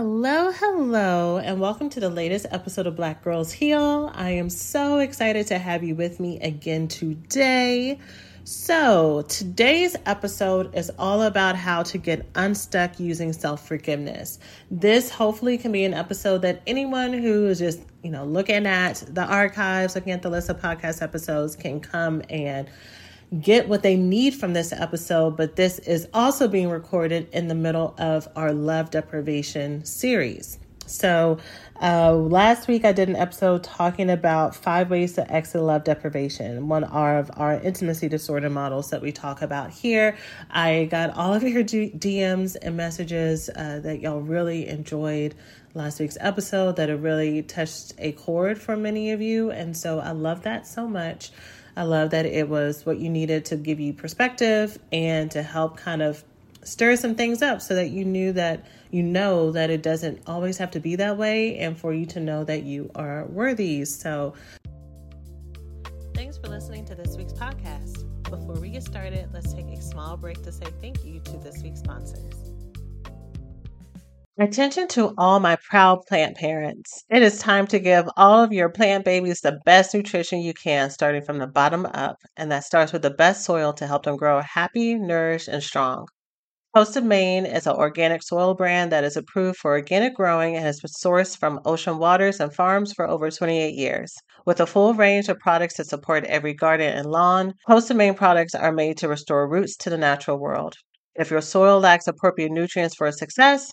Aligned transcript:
Hello, 0.00 0.52
hello, 0.52 1.38
and 1.38 1.60
welcome 1.60 1.90
to 1.90 1.98
the 1.98 2.08
latest 2.08 2.46
episode 2.52 2.86
of 2.86 2.94
Black 2.94 3.24
Girls 3.24 3.50
Heal. 3.50 4.12
I 4.14 4.30
am 4.30 4.48
so 4.48 5.00
excited 5.00 5.48
to 5.48 5.58
have 5.58 5.82
you 5.82 5.96
with 5.96 6.20
me 6.20 6.38
again 6.38 6.86
today. 6.86 7.98
So, 8.44 9.22
today's 9.22 9.96
episode 10.06 10.72
is 10.76 10.92
all 11.00 11.22
about 11.22 11.56
how 11.56 11.82
to 11.82 11.98
get 11.98 12.28
unstuck 12.36 13.00
using 13.00 13.32
self 13.32 13.66
forgiveness. 13.66 14.38
This 14.70 15.10
hopefully 15.10 15.58
can 15.58 15.72
be 15.72 15.82
an 15.82 15.94
episode 15.94 16.42
that 16.42 16.62
anyone 16.64 17.12
who 17.12 17.48
is 17.48 17.58
just, 17.58 17.80
you 18.04 18.12
know, 18.12 18.24
looking 18.24 18.66
at 18.66 19.02
the 19.08 19.24
archives, 19.24 19.96
looking 19.96 20.12
at 20.12 20.22
the 20.22 20.30
list 20.30 20.48
of 20.48 20.60
podcast 20.60 21.02
episodes 21.02 21.56
can 21.56 21.80
come 21.80 22.22
and 22.30 22.70
get 23.40 23.68
what 23.68 23.82
they 23.82 23.96
need 23.96 24.34
from 24.34 24.52
this 24.52 24.72
episode, 24.72 25.36
but 25.36 25.56
this 25.56 25.78
is 25.80 26.08
also 26.14 26.48
being 26.48 26.70
recorded 26.70 27.28
in 27.32 27.48
the 27.48 27.54
middle 27.54 27.94
of 27.98 28.28
our 28.36 28.52
love 28.52 28.90
deprivation 28.90 29.84
series. 29.84 30.58
So, 30.86 31.36
uh, 31.82 32.12
last 32.12 32.66
week 32.66 32.84
I 32.84 32.92
did 32.92 33.10
an 33.10 33.16
episode 33.16 33.62
talking 33.62 34.08
about 34.10 34.56
five 34.56 34.90
ways 34.90 35.12
to 35.14 35.30
exit 35.30 35.60
love 35.60 35.84
deprivation, 35.84 36.66
one 36.66 36.84
of 36.84 37.30
our 37.36 37.60
intimacy 37.60 38.08
disorder 38.08 38.48
models 38.48 38.90
that 38.90 39.02
we 39.02 39.12
talk 39.12 39.42
about 39.42 39.70
here. 39.70 40.16
I 40.50 40.88
got 40.90 41.10
all 41.10 41.34
of 41.34 41.42
your 41.42 41.62
DMs 41.62 42.56
and 42.60 42.76
messages 42.76 43.50
uh, 43.54 43.80
that 43.80 44.00
y'all 44.00 44.20
really 44.20 44.66
enjoyed 44.66 45.34
last 45.74 46.00
week's 46.00 46.16
episode, 46.20 46.76
that 46.76 46.88
it 46.88 46.96
really 46.96 47.42
touched 47.42 47.92
a 47.98 48.12
chord 48.12 48.58
for 48.58 48.76
many 48.76 49.10
of 49.12 49.20
you. 49.20 49.50
And 49.50 49.76
so 49.76 50.00
I 50.00 50.12
love 50.12 50.42
that 50.44 50.66
so 50.66 50.88
much. 50.88 51.30
I 51.78 51.82
love 51.82 52.10
that 52.10 52.26
it 52.26 52.48
was 52.48 52.84
what 52.84 52.98
you 52.98 53.08
needed 53.08 53.44
to 53.46 53.56
give 53.56 53.78
you 53.78 53.92
perspective 53.92 54.80
and 54.90 55.30
to 55.30 55.44
help 55.44 55.76
kind 55.76 56.02
of 56.02 56.24
stir 56.64 56.96
some 56.96 57.14
things 57.14 57.40
up 57.40 57.62
so 57.62 57.76
that 57.76 57.90
you 57.90 58.04
knew 58.04 58.32
that 58.32 58.66
you 58.90 59.00
know 59.00 59.52
that 59.52 59.70
it 59.70 59.80
doesn't 59.80 60.20
always 60.26 60.58
have 60.58 60.72
to 60.72 60.80
be 60.80 60.96
that 60.96 61.16
way 61.16 61.56
and 61.58 61.78
for 61.78 61.94
you 61.94 62.04
to 62.06 62.18
know 62.18 62.42
that 62.42 62.64
you 62.64 62.90
are 62.96 63.26
worthy. 63.26 63.84
So, 63.84 64.34
thanks 66.14 66.36
for 66.36 66.48
listening 66.48 66.84
to 66.86 66.96
this 66.96 67.16
week's 67.16 67.32
podcast. 67.32 68.04
Before 68.24 68.58
we 68.60 68.70
get 68.70 68.82
started, 68.82 69.28
let's 69.32 69.54
take 69.54 69.66
a 69.66 69.80
small 69.80 70.16
break 70.16 70.42
to 70.42 70.50
say 70.50 70.66
thank 70.80 71.04
you 71.04 71.20
to 71.20 71.36
this 71.36 71.62
week's 71.62 71.78
sponsors. 71.78 72.57
Attention 74.40 74.86
to 74.86 75.14
all 75.18 75.40
my 75.40 75.56
proud 75.68 76.06
plant 76.06 76.36
parents. 76.36 77.04
It 77.10 77.22
is 77.22 77.40
time 77.40 77.66
to 77.66 77.80
give 77.80 78.08
all 78.16 78.40
of 78.40 78.52
your 78.52 78.68
plant 78.68 79.04
babies 79.04 79.40
the 79.40 79.58
best 79.64 79.92
nutrition 79.92 80.38
you 80.38 80.54
can, 80.54 80.90
starting 80.90 81.22
from 81.22 81.38
the 81.38 81.48
bottom 81.48 81.86
up, 81.86 82.18
and 82.36 82.52
that 82.52 82.62
starts 82.62 82.92
with 82.92 83.02
the 83.02 83.10
best 83.10 83.44
soil 83.44 83.72
to 83.72 83.86
help 83.88 84.04
them 84.04 84.16
grow 84.16 84.40
happy, 84.40 84.94
nourished, 84.94 85.48
and 85.48 85.60
strong. 85.60 86.06
Coast 86.72 86.96
of 86.96 87.02
Maine 87.02 87.46
is 87.46 87.66
an 87.66 87.74
organic 87.74 88.22
soil 88.22 88.54
brand 88.54 88.92
that 88.92 89.02
is 89.02 89.16
approved 89.16 89.58
for 89.58 89.72
organic 89.72 90.14
growing 90.14 90.54
and 90.54 90.64
has 90.64 90.78
been 90.78 90.92
sourced 90.92 91.36
from 91.36 91.58
ocean 91.64 91.98
waters 91.98 92.38
and 92.38 92.54
farms 92.54 92.92
for 92.92 93.08
over 93.08 93.32
28 93.32 93.74
years. 93.74 94.14
With 94.46 94.60
a 94.60 94.66
full 94.66 94.94
range 94.94 95.28
of 95.28 95.40
products 95.40 95.74
to 95.74 95.84
support 95.84 96.22
every 96.26 96.54
garden 96.54 96.96
and 96.96 97.10
lawn, 97.10 97.54
Coast 97.66 97.90
of 97.90 97.96
Maine 97.96 98.14
products 98.14 98.54
are 98.54 98.70
made 98.70 98.98
to 98.98 99.08
restore 99.08 99.48
roots 99.48 99.76
to 99.78 99.90
the 99.90 99.98
natural 99.98 100.38
world. 100.38 100.76
If 101.18 101.32
your 101.32 101.40
soil 101.40 101.80
lacks 101.80 102.06
appropriate 102.06 102.52
nutrients 102.52 102.94
for 102.94 103.10
success, 103.10 103.72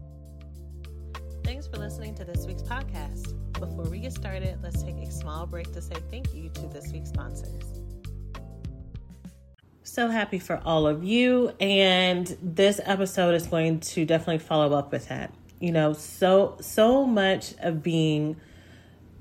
Thanks 1.61 1.77
for 1.77 1.83
listening 1.83 2.15
to 2.15 2.25
this 2.25 2.47
week's 2.47 2.63
podcast. 2.63 3.35
Before 3.59 3.87
we 3.87 3.99
get 3.99 4.13
started, 4.13 4.57
let's 4.63 4.81
take 4.81 4.95
a 4.95 5.11
small 5.11 5.45
break 5.45 5.71
to 5.73 5.79
say 5.79 5.93
thank 6.09 6.33
you 6.33 6.49
to 6.55 6.61
this 6.61 6.91
week's 6.91 7.09
sponsors. 7.09 7.61
So 9.83 10.07
happy 10.07 10.39
for 10.39 10.59
all 10.65 10.87
of 10.87 11.03
you. 11.03 11.53
And 11.59 12.35
this 12.41 12.81
episode 12.83 13.35
is 13.35 13.45
going 13.45 13.81
to 13.81 14.05
definitely 14.05 14.39
follow 14.39 14.75
up 14.75 14.91
with 14.91 15.09
that. 15.09 15.35
You 15.59 15.71
know, 15.71 15.93
so 15.93 16.57
so 16.61 17.05
much 17.05 17.53
of 17.59 17.83
being 17.83 18.37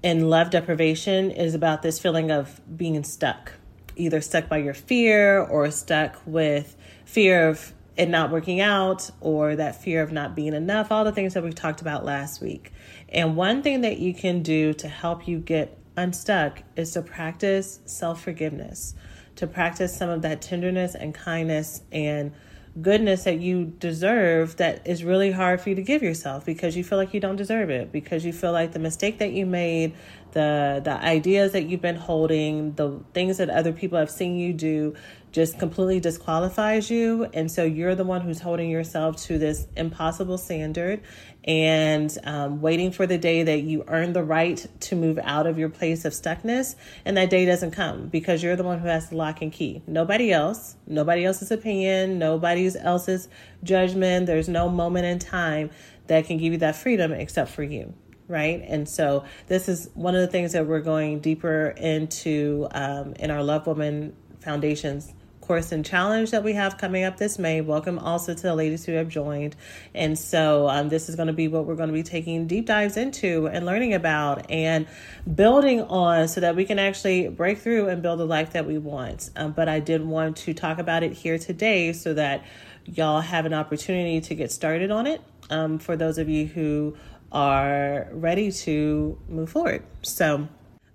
in 0.02 0.30
love 0.30 0.48
deprivation 0.48 1.30
is 1.30 1.54
about 1.54 1.82
this 1.82 1.98
feeling 1.98 2.30
of 2.30 2.58
being 2.74 3.04
stuck, 3.04 3.52
either 3.96 4.22
stuck 4.22 4.48
by 4.48 4.56
your 4.56 4.72
fear 4.72 5.42
or 5.42 5.70
stuck 5.70 6.16
with 6.24 6.74
fear 7.04 7.50
of 7.50 7.74
it 8.00 8.08
not 8.08 8.30
working 8.30 8.62
out 8.62 9.10
or 9.20 9.56
that 9.56 9.82
fear 9.82 10.02
of 10.02 10.10
not 10.10 10.34
being 10.34 10.54
enough, 10.54 10.90
all 10.90 11.04
the 11.04 11.12
things 11.12 11.34
that 11.34 11.44
we 11.44 11.52
talked 11.52 11.82
about 11.82 12.02
last 12.02 12.40
week. 12.40 12.72
And 13.10 13.36
one 13.36 13.62
thing 13.62 13.82
that 13.82 13.98
you 13.98 14.14
can 14.14 14.42
do 14.42 14.72
to 14.74 14.88
help 14.88 15.28
you 15.28 15.38
get 15.38 15.76
unstuck 15.98 16.62
is 16.76 16.92
to 16.92 17.02
practice 17.02 17.80
self 17.84 18.22
forgiveness, 18.22 18.94
to 19.36 19.46
practice 19.46 19.94
some 19.94 20.08
of 20.08 20.22
that 20.22 20.40
tenderness 20.40 20.94
and 20.94 21.12
kindness 21.12 21.82
and 21.92 22.32
goodness 22.80 23.24
that 23.24 23.38
you 23.40 23.66
deserve 23.66 24.56
that 24.56 24.86
is 24.86 25.04
really 25.04 25.32
hard 25.32 25.60
for 25.60 25.68
you 25.68 25.74
to 25.74 25.82
give 25.82 26.02
yourself 26.02 26.46
because 26.46 26.76
you 26.76 26.84
feel 26.84 26.96
like 26.96 27.12
you 27.12 27.20
don't 27.20 27.36
deserve 27.36 27.68
it 27.68 27.92
because 27.92 28.24
you 28.24 28.32
feel 28.32 28.52
like 28.52 28.72
the 28.72 28.78
mistake 28.78 29.18
that 29.18 29.32
you 29.32 29.44
made 29.44 29.92
the 30.32 30.80
the 30.84 30.92
ideas 30.92 31.52
that 31.52 31.64
you've 31.64 31.80
been 31.80 31.96
holding 31.96 32.74
the 32.74 33.00
things 33.12 33.38
that 33.38 33.50
other 33.50 33.72
people 33.72 33.98
have 33.98 34.10
seen 34.10 34.36
you 34.36 34.52
do 34.52 34.94
just 35.32 35.58
completely 35.58 36.00
disqualifies 36.00 36.90
you. 36.90 37.28
And 37.32 37.50
so 37.50 37.64
you're 37.64 37.94
the 37.94 38.04
one 38.04 38.20
who's 38.20 38.40
holding 38.40 38.70
yourself 38.70 39.16
to 39.24 39.38
this 39.38 39.66
impossible 39.76 40.38
standard 40.38 41.00
and 41.44 42.16
um, 42.24 42.60
waiting 42.60 42.90
for 42.90 43.06
the 43.06 43.16
day 43.16 43.42
that 43.44 43.62
you 43.62 43.84
earn 43.86 44.12
the 44.12 44.22
right 44.22 44.66
to 44.80 44.96
move 44.96 45.18
out 45.22 45.46
of 45.46 45.58
your 45.58 45.68
place 45.68 46.04
of 46.04 46.12
stuckness. 46.12 46.74
And 47.04 47.16
that 47.16 47.30
day 47.30 47.44
doesn't 47.44 47.70
come 47.70 48.08
because 48.08 48.42
you're 48.42 48.56
the 48.56 48.64
one 48.64 48.80
who 48.80 48.88
has 48.88 49.10
the 49.10 49.16
lock 49.16 49.40
and 49.40 49.52
key. 49.52 49.82
Nobody 49.86 50.32
else, 50.32 50.76
nobody 50.86 51.24
else's 51.24 51.50
opinion, 51.50 52.18
nobody 52.18 52.70
else's 52.76 53.28
judgment. 53.62 54.26
There's 54.26 54.48
no 54.48 54.68
moment 54.68 55.06
in 55.06 55.18
time 55.18 55.70
that 56.08 56.26
can 56.26 56.38
give 56.38 56.52
you 56.52 56.58
that 56.58 56.76
freedom 56.76 57.12
except 57.12 57.50
for 57.50 57.62
you 57.62 57.94
right? 58.30 58.62
And 58.66 58.88
so 58.88 59.24
this 59.48 59.68
is 59.68 59.90
one 59.94 60.14
of 60.14 60.20
the 60.20 60.28
things 60.28 60.52
that 60.52 60.66
we're 60.66 60.80
going 60.80 61.20
deeper 61.20 61.74
into 61.76 62.68
um, 62.70 63.14
in 63.18 63.30
our 63.30 63.42
Love 63.42 63.66
Woman 63.66 64.14
Foundation's 64.40 65.12
course 65.40 65.72
and 65.72 65.84
challenge 65.84 66.30
that 66.30 66.44
we 66.44 66.52
have 66.52 66.78
coming 66.78 67.02
up 67.02 67.16
this 67.16 67.36
May. 67.36 67.60
Welcome 67.60 67.98
also 67.98 68.34
to 68.34 68.40
the 68.40 68.54
ladies 68.54 68.84
who 68.84 68.92
have 68.92 69.08
joined. 69.08 69.56
And 69.96 70.16
so 70.16 70.68
um, 70.68 70.90
this 70.90 71.08
is 71.08 71.16
going 71.16 71.26
to 71.26 71.32
be 71.32 71.48
what 71.48 71.66
we're 71.66 71.74
going 71.74 71.88
to 71.88 71.92
be 71.92 72.04
taking 72.04 72.46
deep 72.46 72.66
dives 72.66 72.96
into 72.96 73.48
and 73.48 73.66
learning 73.66 73.92
about 73.92 74.48
and 74.48 74.86
building 75.34 75.80
on 75.80 76.28
so 76.28 76.40
that 76.40 76.54
we 76.54 76.64
can 76.64 76.78
actually 76.78 77.26
break 77.26 77.58
through 77.58 77.88
and 77.88 78.00
build 78.00 78.20
the 78.20 78.26
life 78.26 78.52
that 78.52 78.64
we 78.64 78.78
want. 78.78 79.30
Um, 79.34 79.50
but 79.50 79.68
I 79.68 79.80
did 79.80 80.06
want 80.06 80.36
to 80.36 80.54
talk 80.54 80.78
about 80.78 81.02
it 81.02 81.14
here 81.14 81.36
today 81.36 81.92
so 81.94 82.14
that 82.14 82.44
y'all 82.84 83.20
have 83.20 83.44
an 83.44 83.52
opportunity 83.52 84.20
to 84.20 84.36
get 84.36 84.52
started 84.52 84.92
on 84.92 85.08
it 85.08 85.20
um, 85.50 85.80
for 85.80 85.96
those 85.96 86.16
of 86.18 86.28
you 86.28 86.46
who 86.46 86.96
are 87.32 88.08
ready 88.12 88.50
to 88.50 89.18
move 89.28 89.50
forward. 89.50 89.82
So, 90.02 90.48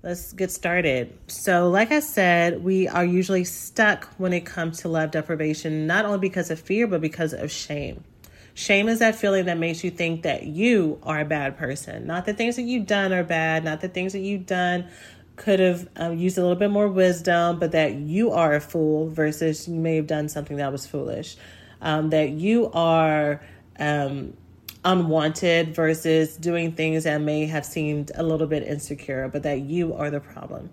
let's 0.06 0.34
get 0.34 0.52
started. 0.52 1.18
So, 1.28 1.70
like 1.70 1.92
I 1.92 2.00
said, 2.00 2.64
we 2.64 2.88
are 2.88 3.04
usually 3.04 3.44
stuck 3.44 4.06
when 4.18 4.34
it 4.34 4.46
comes 4.46 4.82
to 4.82 4.88
love 4.88 5.12
deprivation, 5.12 5.88
not 5.88 6.06
only 6.06 6.20
because 6.20 6.52
of 6.52 6.60
fear, 6.60 6.88
but 6.88 7.02
because 7.02 7.34
of 7.34 7.52
shame. 7.52 8.04
Shame 8.54 8.88
is 8.88 9.00
that 9.00 9.16
feeling 9.16 9.46
that 9.46 9.58
makes 9.58 9.84
you 9.84 9.92
think 9.92 10.22
that 10.22 10.44
you 10.44 11.00
are 11.04 11.20
a 11.20 11.26
bad 11.26 11.58
person. 11.58 12.08
Not 12.08 12.26
the 12.26 12.34
things 12.34 12.56
that 12.56 12.62
you've 12.62 12.86
done 12.86 13.12
are 13.12 13.24
bad, 13.24 13.66
not 13.66 13.82
the 13.82 13.90
things 13.90 14.14
that 14.14 14.20
you've 14.20 14.46
done 14.46 14.88
could 15.36 15.60
have 15.60 15.90
um, 15.98 16.18
used 16.18 16.38
a 16.38 16.42
little 16.42 16.56
bit 16.56 16.72
more 16.72 16.88
wisdom, 16.88 17.60
but 17.60 17.74
that 17.74 17.96
you 17.96 18.32
are 18.32 18.56
a 18.56 18.62
fool 18.62 19.10
versus 19.10 19.68
you 19.68 19.76
may 19.76 19.98
have 19.98 20.08
done 20.08 20.30
something 20.30 20.56
that 20.58 20.72
was 20.72 20.88
foolish. 20.88 21.36
Um, 21.82 22.12
that 22.12 22.30
you 22.30 22.72
are 22.72 23.42
um, 23.78 24.38
unwanted 24.86 25.76
versus 25.76 26.38
doing 26.38 26.72
things 26.72 27.04
that 27.04 27.20
may 27.20 27.46
have 27.48 27.66
seemed 27.66 28.12
a 28.16 28.24
little 28.24 28.48
bit 28.48 28.64
insecure, 28.64 29.28
but 29.28 29.44
that 29.44 29.62
you 29.62 29.94
are 29.94 30.10
the 30.10 30.20
problem. 30.20 30.70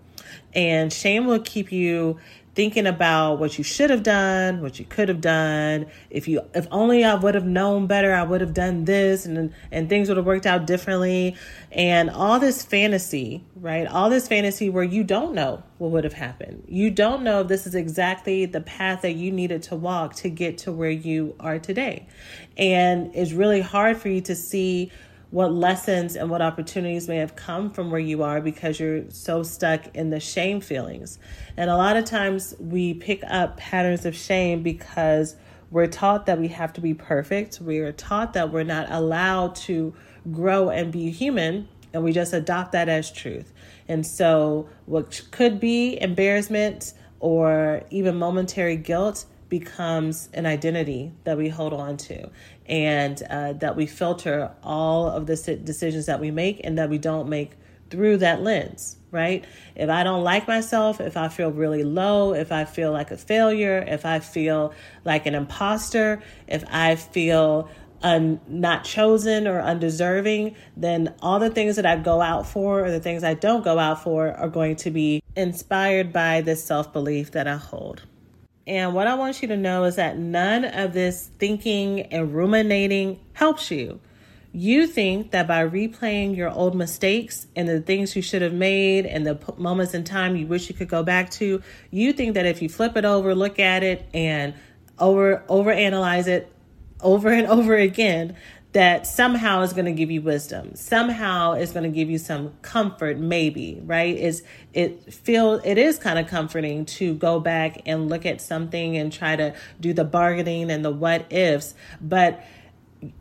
And 0.55 0.93
shame 0.93 1.27
will 1.27 1.41
keep 1.41 1.73
you 1.73 2.19
thinking 2.55 2.87
about 2.87 3.39
what 3.39 3.57
you 3.57 3.65
should 3.65 3.89
have 3.89 4.03
done, 4.03 4.61
what 4.61 4.79
you 4.79 4.85
could 4.85 5.09
have 5.09 5.21
done. 5.21 5.87
If 6.11 6.29
you, 6.29 6.43
if 6.55 6.67
only 6.71 7.05
I 7.05 7.15
would 7.15 7.35
have 7.35 7.47
known 7.47 7.87
better, 7.87 8.13
I 8.13 8.23
would 8.23 8.41
have 8.41 8.53
done 8.53 8.85
this, 8.85 9.25
and 9.25 9.53
and 9.71 9.89
things 9.89 10.09
would 10.09 10.17
have 10.17 10.27
worked 10.27 10.47
out 10.47 10.67
differently. 10.67 11.37
And 11.71 12.11
all 12.11 12.39
this 12.39 12.63
fantasy, 12.63 13.45
right? 13.57 13.87
All 13.87 14.11
this 14.11 14.29
fantasy 14.29 14.69
where 14.69 14.85
you 14.85 15.05
don't 15.05 15.35
know 15.35 15.63
what 15.79 15.91
would 15.91 16.05
have 16.05 16.13
happened. 16.13 16.65
You 16.69 16.91
don't 16.91 17.23
know 17.23 17.41
if 17.41 17.49
this 17.49 17.67
is 17.67 17.75
exactly 17.75 18.45
the 18.47 18.61
path 18.61 19.03
that 19.03 19.13
you 19.13 19.33
needed 19.33 19.63
to 19.65 19.77
walk 19.77 20.15
to 20.17 20.29
get 20.29 20.59
to 20.59 20.73
where 20.73 20.91
you 20.91 21.35
are 21.41 21.59
today. 21.59 22.07
And 22.57 23.15
it's 23.15 23.33
really 23.33 23.63
hard 23.63 23.97
for 23.97 24.09
you 24.09 24.21
to 24.23 24.35
see 24.35 24.93
what 25.33 25.51
lessons 25.51 26.15
and 26.15 26.29
what 26.29 26.43
opportunities 26.43 27.09
may 27.09 27.17
have 27.17 27.35
come 27.35 27.71
from 27.71 27.91
where 27.91 27.99
you 27.99 28.23
are 28.23 28.39
because 28.39 28.79
you're 28.79 29.03
so 29.09 29.43
stuck 29.43 29.97
in 29.97 30.11
the 30.11 30.21
shame 30.21 30.61
feelings. 30.61 31.19
And 31.57 31.71
a 31.71 31.77
lot 31.77 31.97
of 31.97 32.05
times 32.05 32.55
we 32.61 32.93
pick 32.93 33.23
up 33.27 33.57
patterns 33.57 34.05
of 34.05 34.15
shame 34.15 34.63
because 34.63 35.35
we're 35.71 35.87
taught 35.87 36.27
that 36.27 36.39
we 36.39 36.49
have 36.49 36.75
to 36.75 36.83
be 36.83 36.93
perfect. 36.93 37.63
We 37.63 37.79
are 37.79 37.93
taught 37.93 38.35
that 38.35 38.53
we're 38.53 38.63
not 38.63 38.91
allowed 38.91 39.57
to 39.57 39.95
grow 40.31 40.69
and 40.69 40.93
be 40.93 41.11
human, 41.11 41.67
and 41.95 42.05
we 42.05 42.13
just 42.13 42.35
adopt 42.35 42.73
that 42.73 42.91
as 42.91 43.11
truth. 43.11 43.55
And 43.89 44.07
so, 44.07 44.69
what 44.85 45.23
could 45.31 45.59
be 45.59 45.99
embarrassment 45.99 46.93
or 47.21 47.85
even 47.89 48.17
momentary 48.17 48.77
guilt 48.77 49.25
becomes 49.53 50.31
an 50.33 50.47
identity 50.47 51.13
that 51.25 51.37
we 51.37 51.47
hold 51.47 51.75
on 51.75 51.95
to 51.99 52.27
and 52.65 53.23
uh, 53.29 53.53
that 53.53 53.77
we 53.77 53.85
filter 53.85 54.51
all 54.63 55.09
of 55.09 55.27
the 55.27 55.37
decisions 55.63 56.07
that 56.07 56.19
we 56.21 56.31
make 56.31 56.59
and 56.65 56.79
that 56.79 56.89
we 56.89 56.97
don't 56.97 57.29
make 57.29 57.51
through 57.91 58.17
that 58.17 58.41
lens, 58.41 58.97
right? 59.11 59.45
If 59.75 59.91
I 59.91 60.05
don't 60.05 60.25
like 60.25 60.49
myself, 60.49 61.03
if 61.03 61.19
I 61.19 61.29
feel 61.29 61.51
really 61.51 61.85
low, 61.85 62.33
if 62.33 62.51
I 62.51 62.65
feel 62.65 62.93
like 62.93 63.11
a 63.11 63.19
failure, 63.19 63.85
if 63.87 64.07
I 64.07 64.21
feel 64.21 64.73
like 65.05 65.27
an 65.27 65.35
imposter, 65.35 66.23
if 66.49 66.65
I 66.71 66.97
feel 66.97 67.69
un, 68.03 68.41
not 68.49 68.85
chosen 68.85 69.47
or 69.47 69.61
undeserving, 69.61 70.57
then 70.79 71.15
all 71.21 71.41
the 71.41 71.51
things 71.51 71.77
that 71.77 71.85
I 71.85 71.97
go 71.97 72.23
out 72.23 72.47
for 72.47 72.87
or 72.87 72.91
the 72.91 73.01
things 73.01 73.23
I 73.23 73.35
don't 73.35 73.63
go 73.63 73.79
out 73.79 74.03
for 74.03 74.33
are 74.33 74.49
going 74.49 74.77
to 74.77 74.91
be 74.91 75.23
inspired 75.37 76.11
by 76.11 76.41
this 76.41 76.65
self 76.65 76.91
belief 76.91 77.33
that 77.33 77.47
I 77.47 77.57
hold. 77.57 78.07
And 78.67 78.95
what 78.95 79.07
I 79.07 79.15
want 79.15 79.43
you 79.43 79.49
to 79.49 79.57
know 79.57 79.85
is 79.85 79.97
that 79.97 80.19
none 80.19 80.65
of 80.65 80.93
this 80.93 81.31
thinking 81.39 82.03
and 82.03 82.35
ruminating 82.35 83.19
helps 83.33 83.71
you. 83.71 84.01
You 84.53 84.87
think 84.87 85.31
that 85.31 85.49
by 85.49 85.67
replaying 85.67 86.37
your 86.37 86.51
old 86.51 86.75
mistakes 86.75 87.47
and 87.57 87.69
the 87.69 87.81
things 87.81 88.15
you 88.15 88.23
should 88.23 88.43
have 88.43 88.53
made 88.53 89.07
and 89.07 89.27
the 89.27 89.39
moments 89.57 89.95
in 89.95 90.05
time 90.05 90.37
you 90.37 90.47
wish 90.47 90.69
you 90.69 90.75
could 90.75 90.89
go 90.91 91.03
back 91.03 91.31
to, 91.33 91.63
you 91.91 92.13
think 92.13 92.35
that 92.35 92.45
if 92.45 92.61
you 92.61 92.69
flip 92.69 92.97
it 92.97 93.05
over, 93.05 93.35
look 93.35 93.59
at 93.59 93.83
it, 93.83 94.07
and 94.13 94.55
over 94.99 95.43
analyze 95.73 96.27
it 96.27 96.53
over 97.01 97.31
and 97.31 97.47
over 97.47 97.77
again, 97.77 98.37
that 98.73 99.07
somehow 99.07 99.61
is 99.61 99.73
going 99.73 99.85
to 99.85 99.93
give 99.93 100.11
you 100.11 100.23
wisdom. 100.23 100.75
Somehow 100.75 101.53
is 101.53 101.73
going 101.73 101.85
to 101.85 101.95
give 101.95 102.09
you 102.09 102.19
some 102.19 102.55
comfort 102.63 103.19
maybe 103.19 103.81
right? 103.85 104.17
Is 104.17 104.43
it 104.73 105.13
feel 105.13 105.61
it 105.65 105.79
is 105.79 105.99
kind 105.99 106.19
of 106.19 106.27
comforting 106.27 106.87
to 106.87 107.15
go 107.15 107.41
back 107.41 107.83
and 107.87 108.09
look 108.09 108.25
at 108.25 108.41
something 108.41 108.97
and 108.97 109.13
try 109.13 109.37
to 109.37 109.55
do 109.81 109.93
the 109.93 110.05
bargaining 110.05 110.71
and 110.71 110.85
the 110.85 110.91
what 110.91 111.31
ifs 111.33 111.75
but 112.01 112.43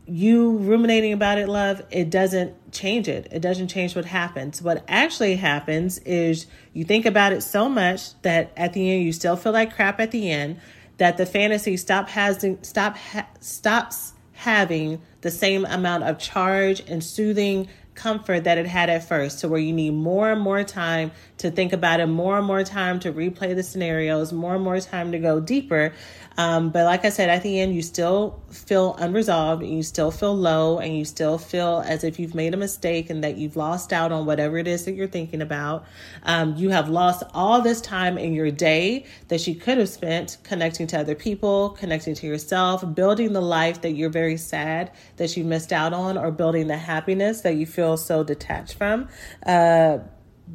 you 0.06 0.58
ruminating 0.58 1.12
about 1.12 1.38
it 1.38 1.48
love 1.48 1.82
it 1.90 2.08
doesn't 2.08 2.54
change 2.72 3.08
it. 3.08 3.28
It 3.30 3.40
doesn't 3.40 3.68
change 3.68 3.94
what 3.94 4.04
happens. 4.04 4.62
What 4.62 4.84
actually 4.88 5.36
happens 5.36 5.98
is 5.98 6.46
you 6.72 6.84
think 6.84 7.04
about 7.04 7.32
it 7.32 7.42
so 7.42 7.68
much 7.68 8.20
that 8.22 8.52
at 8.56 8.72
the 8.72 8.90
end 8.90 9.04
you 9.04 9.12
still 9.12 9.36
feel 9.36 9.52
like 9.52 9.74
crap 9.74 10.00
at 10.00 10.10
the 10.10 10.30
end 10.30 10.60
that 10.98 11.16
the 11.16 11.26
fantasy 11.26 11.76
stop 11.76 12.08
has 12.10 12.44
stop 12.62 12.96
ha- 12.96 13.28
stops 13.40 14.12
having 14.42 15.00
the 15.20 15.30
same 15.30 15.64
amount 15.66 16.02
of 16.02 16.18
charge 16.18 16.80
and 16.88 17.02
soothing 17.02 17.68
comfort 17.94 18.42
that 18.42 18.58
it 18.58 18.66
had 18.66 18.90
at 18.90 19.06
first 19.06 19.38
to 19.38 19.48
where 19.48 19.60
you 19.60 19.72
need 19.72 19.92
more 19.92 20.32
and 20.32 20.40
more 20.40 20.64
time 20.64 21.12
to 21.42 21.50
think 21.50 21.72
about 21.72 22.00
it, 22.00 22.06
more 22.06 22.38
and 22.38 22.46
more 22.46 22.64
time 22.64 22.98
to 23.00 23.12
replay 23.12 23.54
the 23.54 23.62
scenarios, 23.62 24.32
more 24.32 24.54
and 24.54 24.64
more 24.64 24.80
time 24.80 25.12
to 25.12 25.18
go 25.18 25.40
deeper. 25.40 25.92
Um, 26.38 26.70
but 26.70 26.84
like 26.84 27.04
I 27.04 27.10
said, 27.10 27.28
at 27.28 27.42
the 27.42 27.60
end, 27.60 27.74
you 27.74 27.82
still 27.82 28.40
feel 28.50 28.94
unresolved 28.94 29.62
and 29.62 29.76
you 29.76 29.82
still 29.82 30.10
feel 30.10 30.34
low 30.34 30.78
and 30.78 30.96
you 30.96 31.04
still 31.04 31.36
feel 31.36 31.82
as 31.86 32.04
if 32.04 32.18
you've 32.18 32.34
made 32.34 32.54
a 32.54 32.56
mistake 32.56 33.10
and 33.10 33.22
that 33.22 33.36
you've 33.36 33.56
lost 33.56 33.92
out 33.92 34.12
on 34.12 34.24
whatever 34.24 34.56
it 34.56 34.66
is 34.66 34.84
that 34.86 34.92
you're 34.92 35.08
thinking 35.08 35.42
about. 35.42 35.84
Um, 36.22 36.56
you 36.56 36.70
have 36.70 36.88
lost 36.88 37.22
all 37.34 37.60
this 37.60 37.80
time 37.80 38.16
in 38.16 38.32
your 38.32 38.50
day 38.50 39.04
that 39.28 39.46
you 39.46 39.54
could 39.54 39.78
have 39.78 39.88
spent 39.88 40.38
connecting 40.42 40.86
to 40.88 41.00
other 41.00 41.14
people, 41.14 41.70
connecting 41.70 42.14
to 42.14 42.26
yourself, 42.26 42.82
building 42.94 43.32
the 43.32 43.42
life 43.42 43.82
that 43.82 43.92
you're 43.92 44.10
very 44.10 44.36
sad 44.36 44.90
that 45.16 45.36
you 45.36 45.44
missed 45.44 45.72
out 45.72 45.92
on, 45.92 46.16
or 46.16 46.30
building 46.30 46.68
the 46.68 46.78
happiness 46.78 47.42
that 47.42 47.56
you 47.56 47.66
feel 47.66 47.96
so 47.96 48.24
detached 48.24 48.74
from. 48.74 49.08
Uh, 49.44 49.98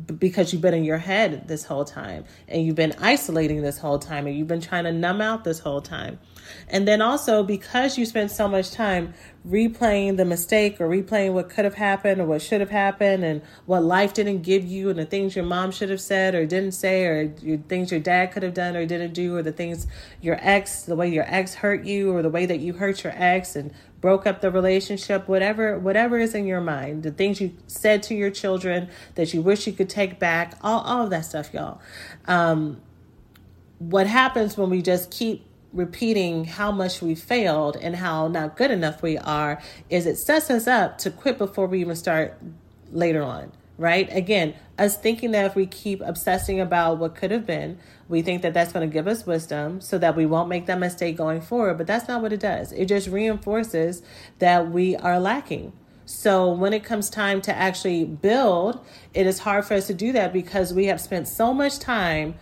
because 0.06 0.54
you've 0.54 0.62
been 0.62 0.74
in 0.74 0.84
your 0.84 0.98
head 0.98 1.48
this 1.48 1.64
whole 1.64 1.86
time 1.86 2.26
and 2.48 2.64
you've 2.64 2.76
been 2.76 2.94
isolating 3.00 3.62
this 3.62 3.78
whole 3.78 4.00
time 4.00 4.28
and 4.28 4.38
you've 4.38 4.48
been 4.48 4.62
trying 4.62 4.84
to 4.84 4.92
numb 4.92 5.22
out 5.22 5.44
this 5.44 5.60
whole 5.60 5.82
time. 5.82 6.20
And 6.68 6.88
then 6.88 7.02
also 7.02 7.44
because 7.44 7.98
you 7.98 8.06
spent 8.06 8.32
so 8.32 8.48
much 8.48 8.72
time 8.72 9.14
replaying 9.48 10.18
the 10.18 10.26
mistake 10.26 10.82
or 10.82 10.90
replaying 10.90 11.32
what 11.32 11.50
could 11.50 11.64
have 11.64 11.76
happened 11.76 12.20
or 12.20 12.26
what 12.26 12.42
should 12.42 12.60
have 12.60 12.70
happened 12.70 13.24
and 13.24 13.42
what 13.66 13.82
life 13.82 14.14
didn't 14.14 14.42
give 14.42 14.66
you 14.66 14.90
and 14.90 15.00
the 15.00 15.06
things 15.06 15.36
your 15.36 15.46
mom 15.46 15.72
should 15.72 15.90
have 15.90 16.02
said 16.02 16.36
or 16.36 16.46
didn't 16.46 16.74
say 16.74 17.06
or 17.06 17.34
your 17.42 17.58
things 17.58 17.90
your 17.90 18.00
dad 18.00 18.32
could 18.32 18.44
have 18.44 18.54
done 18.54 18.76
or 18.76 18.86
didn't 18.86 19.14
do 19.14 19.36
or 19.36 19.42
the 19.42 19.52
things 19.52 19.88
your 20.22 20.38
ex 20.42 20.84
the 20.84 20.96
way 20.96 21.08
your 21.08 21.24
ex 21.28 21.56
hurt 21.56 21.86
you 21.86 22.14
or 22.14 22.22
the 22.22 22.30
way 22.30 22.46
that 22.46 22.60
you 22.60 22.74
hurt 22.74 23.04
your 23.04 23.14
ex 23.16 23.56
and 23.56 23.74
broke 24.02 24.28
up 24.28 24.42
the 24.42 24.52
relationship 24.52 25.28
whatever 25.30 25.80
whatever 25.80 26.18
is 26.20 26.36
in 26.36 26.46
your 26.46 26.62
mind 26.62 27.04
the 27.04 27.12
things 27.12 27.40
you 27.40 27.56
said 27.68 28.04
to 28.04 28.14
your 28.14 28.30
children 28.30 28.90
that 29.16 29.34
you 29.34 29.42
wish 29.42 29.66
you 29.66 29.72
could 29.72 29.90
take 29.90 30.20
back 30.20 30.56
all, 30.62 30.82
all 30.82 31.04
of 31.04 31.10
that 31.10 31.24
stuff 31.24 31.54
y'all. 31.54 31.80
Um, 32.26 32.82
what 33.80 34.08
happens 34.08 34.58
when 34.58 34.70
we 34.70 34.82
just 34.82 35.12
keep 35.12 35.47
repeating 35.74 36.46
how 36.46 36.72
much 36.72 37.02
we 37.02 37.14
failed 37.14 37.78
and 37.78 37.98
how 37.98 38.28
not 38.28 38.56
good 38.56 38.72
enough 38.72 39.02
we 39.02 39.18
are 39.18 39.62
is 39.90 40.06
it 40.06 40.16
sets 40.16 40.50
us 40.50 40.68
up 40.68 40.98
to 40.98 41.12
quit 41.12 41.38
before 41.38 41.68
we 41.68 41.82
even 41.82 41.96
start 41.96 42.38
later 42.92 43.22
on 43.22 43.52
right? 43.78 44.10
Again 44.12 44.56
us 44.80 44.96
thinking 44.98 45.32
that 45.32 45.46
if 45.46 45.56
we 45.56 45.66
keep 45.66 46.02
obsessing 46.02 46.60
about 46.60 46.98
what 46.98 47.16
could 47.16 47.32
have 47.32 47.46
been 47.46 47.78
we 48.08 48.22
think 48.22 48.42
that 48.42 48.54
that's 48.54 48.72
going 48.72 48.88
to 48.88 48.94
give 48.94 49.08
us 49.08 49.26
wisdom 49.26 49.82
so 49.82 49.98
that 49.98 50.16
we 50.16 50.26
won't 50.26 50.50
make 50.50 50.66
that 50.68 50.80
mistake 50.80 51.18
going 51.18 51.42
forward 51.42 51.78
but 51.78 51.86
that's 51.86 52.08
not 52.08 52.22
what 52.22 52.34
it 52.34 52.40
does. 52.40 52.72
It 52.72 52.86
just 52.86 53.08
reinforces 53.08 54.02
that 54.40 54.72
we 54.72 54.96
are 54.96 55.20
lacking. 55.20 55.74
So 56.06 56.50
when 56.50 56.72
it 56.72 56.86
comes 56.86 57.10
time 57.10 57.42
to 57.42 57.56
actually 57.56 58.06
build 58.06 58.84
it 59.14 59.28
is 59.28 59.40
hard 59.40 59.66
for 59.66 59.74
us 59.74 59.88
to 59.88 59.94
do 59.94 60.12
that 60.14 60.32
because 60.32 60.74
we 60.74 60.86
have 60.86 61.02
spent 61.02 61.28
so 61.28 61.54
much 61.54 61.80
time 61.80 62.36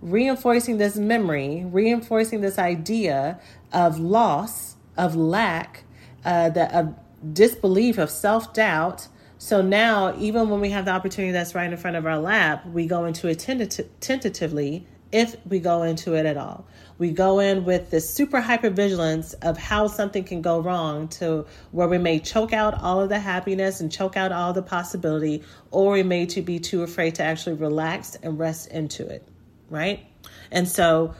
reinforcing 0.00 0.78
this 0.78 0.96
memory, 0.96 1.64
reinforcing 1.66 2.40
this 2.40 2.58
idea 2.58 3.40
of 3.72 3.98
loss, 3.98 4.76
of 4.96 5.16
lack, 5.16 5.84
uh, 6.24 6.50
of 6.72 6.94
disbelief, 7.32 7.98
of 7.98 8.10
self 8.10 8.52
doubt. 8.54 9.08
So 9.38 9.60
now, 9.60 10.16
even 10.18 10.48
when 10.48 10.60
we 10.60 10.70
have 10.70 10.86
the 10.86 10.92
opportunity 10.92 11.32
that's 11.32 11.54
right 11.54 11.70
in 11.70 11.76
front 11.76 11.96
of 11.96 12.06
our 12.06 12.18
lap, 12.18 12.66
we 12.66 12.86
go 12.86 13.04
into 13.04 13.28
it 13.28 13.38
tentatively 13.38 14.86
if 15.12 15.36
we 15.46 15.60
go 15.60 15.82
into 15.82 16.14
it 16.14 16.26
at 16.26 16.36
all. 16.36 16.66
We 16.98 17.10
go 17.10 17.38
in 17.38 17.64
with 17.64 17.90
this 17.90 18.08
super 18.08 18.40
hyper 18.40 18.70
vigilance 18.70 19.34
of 19.34 19.56
how 19.56 19.86
something 19.86 20.24
can 20.24 20.42
go 20.42 20.60
wrong 20.60 21.08
to 21.08 21.46
where 21.70 21.88
we 21.88 21.98
may 21.98 22.18
choke 22.18 22.52
out 22.52 22.82
all 22.82 23.00
of 23.00 23.08
the 23.08 23.18
happiness 23.18 23.80
and 23.80 23.92
choke 23.92 24.16
out 24.16 24.32
all 24.32 24.52
the 24.52 24.62
possibility, 24.62 25.42
or 25.70 25.92
we 25.92 26.02
may 26.02 26.26
to 26.26 26.42
be 26.42 26.58
too 26.58 26.82
afraid 26.82 27.14
to 27.16 27.22
actually 27.22 27.54
relax 27.54 28.16
and 28.16 28.38
rest 28.38 28.68
into 28.68 29.06
it, 29.06 29.26
right? 29.70 30.06
And 30.50 30.68
so 30.68 31.14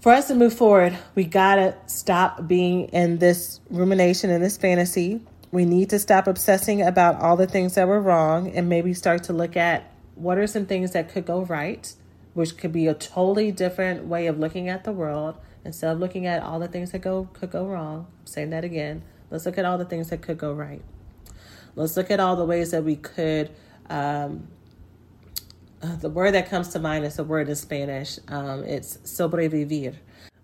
for 0.00 0.12
us 0.12 0.28
to 0.28 0.34
move 0.34 0.54
forward, 0.54 0.96
we 1.14 1.24
gotta 1.24 1.74
stop 1.86 2.46
being 2.46 2.84
in 2.88 3.18
this 3.18 3.60
rumination 3.70 4.30
and 4.30 4.42
this 4.42 4.56
fantasy. 4.56 5.20
We 5.50 5.64
need 5.64 5.90
to 5.90 5.98
stop 5.98 6.26
obsessing 6.26 6.82
about 6.82 7.20
all 7.20 7.36
the 7.36 7.46
things 7.46 7.74
that 7.74 7.88
were 7.88 8.00
wrong 8.00 8.50
and 8.50 8.68
maybe 8.68 8.94
start 8.94 9.24
to 9.24 9.32
look 9.32 9.56
at 9.56 9.92
what 10.14 10.38
are 10.38 10.46
some 10.46 10.66
things 10.66 10.92
that 10.92 11.08
could 11.08 11.24
go 11.24 11.42
right, 11.42 11.92
which 12.34 12.56
could 12.56 12.72
be 12.72 12.86
a 12.86 12.94
totally 12.94 13.50
different 13.52 14.06
way 14.06 14.26
of 14.26 14.38
looking 14.38 14.68
at 14.68 14.84
the 14.84 14.92
world 14.92 15.36
instead 15.64 15.90
of 15.90 15.98
looking 15.98 16.26
at 16.26 16.42
all 16.42 16.58
the 16.58 16.68
things 16.68 16.92
that 16.92 17.00
go 17.00 17.28
could 17.32 17.50
go 17.50 17.66
wrong. 17.66 18.06
I'm 18.20 18.26
saying 18.26 18.50
that 18.50 18.64
again. 18.64 19.02
Let's 19.30 19.46
look 19.46 19.58
at 19.58 19.64
all 19.64 19.78
the 19.78 19.84
things 19.84 20.10
that 20.10 20.22
could 20.22 20.38
go 20.38 20.52
right. 20.52 20.82
Let's 21.74 21.96
look 21.96 22.10
at 22.10 22.20
all 22.20 22.36
the 22.36 22.44
ways 22.44 22.70
that 22.70 22.84
we 22.84 22.96
could 22.96 23.50
um, 23.90 24.48
uh, 25.82 25.96
the 25.96 26.08
word 26.08 26.34
that 26.34 26.48
comes 26.48 26.68
to 26.68 26.78
mind 26.78 27.04
is 27.04 27.18
a 27.18 27.24
word 27.24 27.48
in 27.48 27.56
Spanish. 27.56 28.18
Um, 28.28 28.64
it's 28.64 28.96
sobrevivir, 28.98 29.94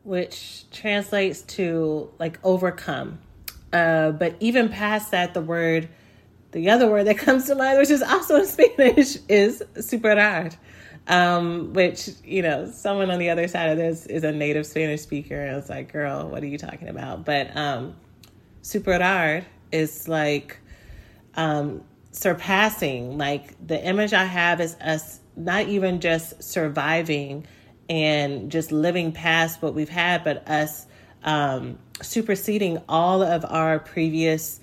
which 0.02 0.70
translates 0.70 1.42
to 1.42 2.10
like 2.18 2.38
overcome. 2.44 3.18
Uh, 3.72 4.12
but 4.12 4.36
even 4.38 4.68
past 4.68 5.10
that, 5.10 5.34
the 5.34 5.40
word, 5.40 5.88
the 6.52 6.70
other 6.70 6.88
word 6.88 7.06
that 7.08 7.18
comes 7.18 7.46
to 7.46 7.54
mind, 7.54 7.78
which 7.78 7.90
is 7.90 8.02
also 8.02 8.36
in 8.36 8.46
Spanish, 8.46 9.16
is 9.28 9.62
superar. 9.74 10.56
Um, 11.06 11.74
which, 11.74 12.08
you 12.24 12.40
know, 12.40 12.70
someone 12.70 13.10
on 13.10 13.18
the 13.18 13.28
other 13.28 13.46
side 13.46 13.68
of 13.68 13.76
this 13.76 14.06
is 14.06 14.24
a 14.24 14.32
native 14.32 14.64
Spanish 14.64 15.02
speaker. 15.02 15.38
And 15.38 15.58
it's 15.58 15.68
like, 15.68 15.92
girl, 15.92 16.30
what 16.30 16.42
are 16.42 16.46
you 16.46 16.56
talking 16.56 16.88
about? 16.88 17.26
But 17.26 17.54
um, 17.54 17.94
superar 18.62 19.44
is 19.70 20.08
like 20.08 20.58
um, 21.34 21.84
surpassing. 22.10 23.18
Like 23.18 23.54
the 23.66 23.84
image 23.84 24.14
I 24.14 24.24
have 24.24 24.62
is 24.62 24.76
us 24.76 25.20
not 25.36 25.68
even 25.68 26.00
just 26.00 26.42
surviving 26.42 27.46
and 27.88 28.50
just 28.50 28.72
living 28.72 29.12
past 29.12 29.60
what 29.62 29.74
we've 29.74 29.88
had, 29.88 30.24
but 30.24 30.48
us 30.48 30.86
um, 31.22 31.78
superseding 32.02 32.80
all 32.88 33.22
of 33.22 33.44
our 33.44 33.78
previous 33.78 34.60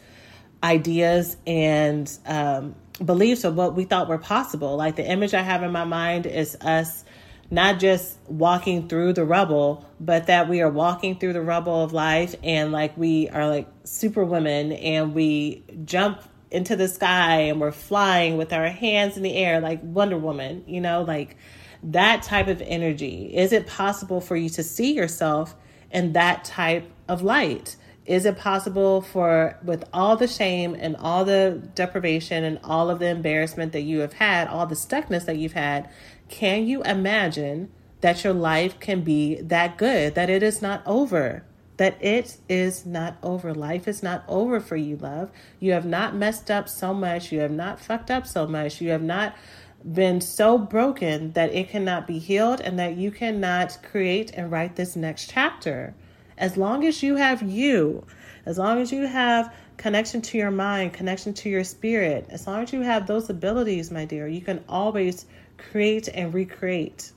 ideas 0.64 1.38
and 1.48 2.12
um, 2.26 2.76
beliefs 3.04 3.44
of 3.44 3.56
what 3.56 3.76
we 3.76 3.84
thought 3.84 4.08
were 4.08 4.18
possible. 4.18 4.76
Like 4.76 4.96
the 4.96 5.10
image 5.10 5.34
I 5.34 5.42
have 5.42 5.64
in 5.64 5.72
my 5.72 5.86
mind 5.86 6.26
is 6.26 6.56
us 6.62 7.04
not 7.50 7.80
just 7.80 8.18
walking 8.28 8.88
through 8.88 9.14
the 9.14 9.26
rubble, 9.26 9.86
but 10.00 10.28
that 10.28 10.48
we 10.48 10.62
are 10.62 10.70
walking 10.70 11.20
through 11.20 11.34
the 11.34 11.42
rubble 11.42 11.84
of 11.84 11.92
life 11.92 12.34
and 12.44 12.72
like 12.72 12.96
we 12.98 13.28
are 13.30 13.48
like 13.48 13.68
super 13.84 14.24
women 14.24 14.72
and 14.72 15.14
we 15.14 15.64
jump 15.84 16.22
into 16.52 16.76
the 16.76 16.88
sky 16.88 17.42
and 17.42 17.60
we're 17.60 17.72
flying 17.72 18.38
with 18.38 18.52
our 18.54 18.68
hands 18.68 19.18
in 19.18 19.24
the 19.24 19.36
air 19.36 19.62
like 19.62 19.80
Wonder 19.82 20.18
Woman, 20.18 20.64
you 20.68 20.82
know, 20.82 21.02
like 21.02 21.38
that 21.84 22.24
type 22.24 22.48
of 22.48 22.62
energy. 22.62 23.34
Is 23.34 23.54
it 23.54 23.66
possible 23.66 24.22
for 24.22 24.36
you 24.36 24.50
to 24.50 24.64
see 24.64 24.94
yourself 24.94 25.56
in 25.90 26.14
that 26.14 26.44
type 26.44 26.92
of 27.08 27.22
light? 27.22 27.78
Is 28.06 28.26
it 28.26 28.38
possible 28.38 29.02
for, 29.02 29.58
with 29.64 29.86
all 29.94 30.18
the 30.18 30.28
shame 30.28 30.76
and 30.78 30.96
all 30.98 31.24
the 31.24 31.62
deprivation 31.76 32.44
and 32.44 32.60
all 32.64 32.90
of 32.90 33.00
the 33.00 33.08
embarrassment 33.08 33.72
that 33.72 33.82
you 33.82 34.00
have 34.00 34.14
had, 34.14 34.48
all 34.48 34.66
the 34.66 34.76
stuckness 34.76 35.26
that 35.26 35.38
you've 35.38 35.54
had, 35.54 35.90
can 36.28 36.66
you 36.66 36.84
imagine 36.84 37.72
that 38.02 38.24
your 38.24 38.34
life 38.34 38.80
can 38.80 39.02
be 39.02 39.36
that 39.42 39.78
good, 39.78 40.16
that 40.16 40.30
it 40.30 40.44
is 40.44 40.62
not 40.62 40.82
over? 40.86 41.44
That 41.82 41.98
it 42.00 42.38
is 42.48 42.86
not 42.86 43.18
over. 43.24 43.56
Life 43.56 43.88
is 43.88 44.04
not 44.04 44.24
over 44.28 44.60
for 44.60 44.76
you, 44.76 44.96
love. 44.98 45.32
You 45.60 45.72
have 45.72 45.84
not 45.84 46.14
messed 46.14 46.52
up 46.52 46.70
so 46.70 46.94
much. 46.94 47.32
You 47.32 47.40
have 47.40 47.50
not 47.50 47.80
fucked 47.80 48.12
up 48.12 48.28
so 48.28 48.46
much. 48.46 48.82
You 48.82 48.92
have 48.92 49.02
not 49.02 49.36
been 49.84 50.22
so 50.22 50.60
broken 50.60 51.32
that 51.32 51.52
it 51.56 51.70
cannot 51.70 52.06
be 52.06 52.20
healed 52.20 52.62
and 52.62 52.78
that 52.78 52.98
you 52.98 53.10
cannot 53.10 53.80
create 53.82 54.30
and 54.36 54.52
write 54.52 54.76
this 54.76 54.96
next 54.96 55.32
chapter. 55.32 55.96
As 56.38 56.56
long 56.56 56.86
as 56.86 57.02
you 57.02 57.16
have 57.16 57.42
you, 57.42 58.06
as 58.46 58.60
long 58.60 58.80
as 58.80 58.92
you 58.92 59.08
have 59.08 59.52
connection 59.78 60.22
to 60.22 60.38
your 60.38 60.52
mind, 60.52 60.94
connection 60.94 61.34
to 61.34 61.50
your 61.50 61.64
spirit, 61.64 62.28
as 62.30 62.46
long 62.46 62.62
as 62.62 62.72
you 62.72 62.82
have 62.82 63.08
those 63.08 63.28
abilities, 63.28 63.90
my 63.90 64.06
dear, 64.06 64.28
you 64.28 64.42
can 64.42 64.64
always 64.70 65.26
create 65.58 66.10
and 66.10 66.32
recreate. 66.32 67.12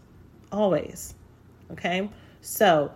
Always. 0.51 1.15
Okay? 1.71 2.09
So, 2.41 2.93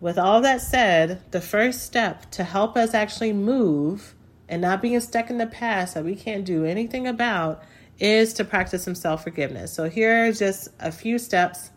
with 0.00 0.18
all 0.18 0.40
that 0.40 0.62
said, 0.62 1.22
the 1.30 1.40
first 1.40 1.82
step 1.82 2.30
to 2.32 2.44
help 2.44 2.76
us 2.76 2.94
actually 2.94 3.32
move 3.32 4.14
and 4.48 4.62
not 4.62 4.82
being 4.82 4.98
stuck 5.00 5.30
in 5.30 5.38
the 5.38 5.46
past 5.46 5.94
that 5.94 6.04
we 6.04 6.16
can't 6.16 6.44
do 6.44 6.64
anything 6.64 7.06
about 7.06 7.62
is 7.98 8.32
to 8.32 8.44
practice 8.44 8.82
some 8.82 8.94
self 8.94 9.22
forgiveness. 9.22 9.72
So, 9.72 9.88
here 9.88 10.26
are 10.26 10.32
just 10.32 10.68
a 10.80 10.90
few 10.90 11.18
steps 11.18 11.70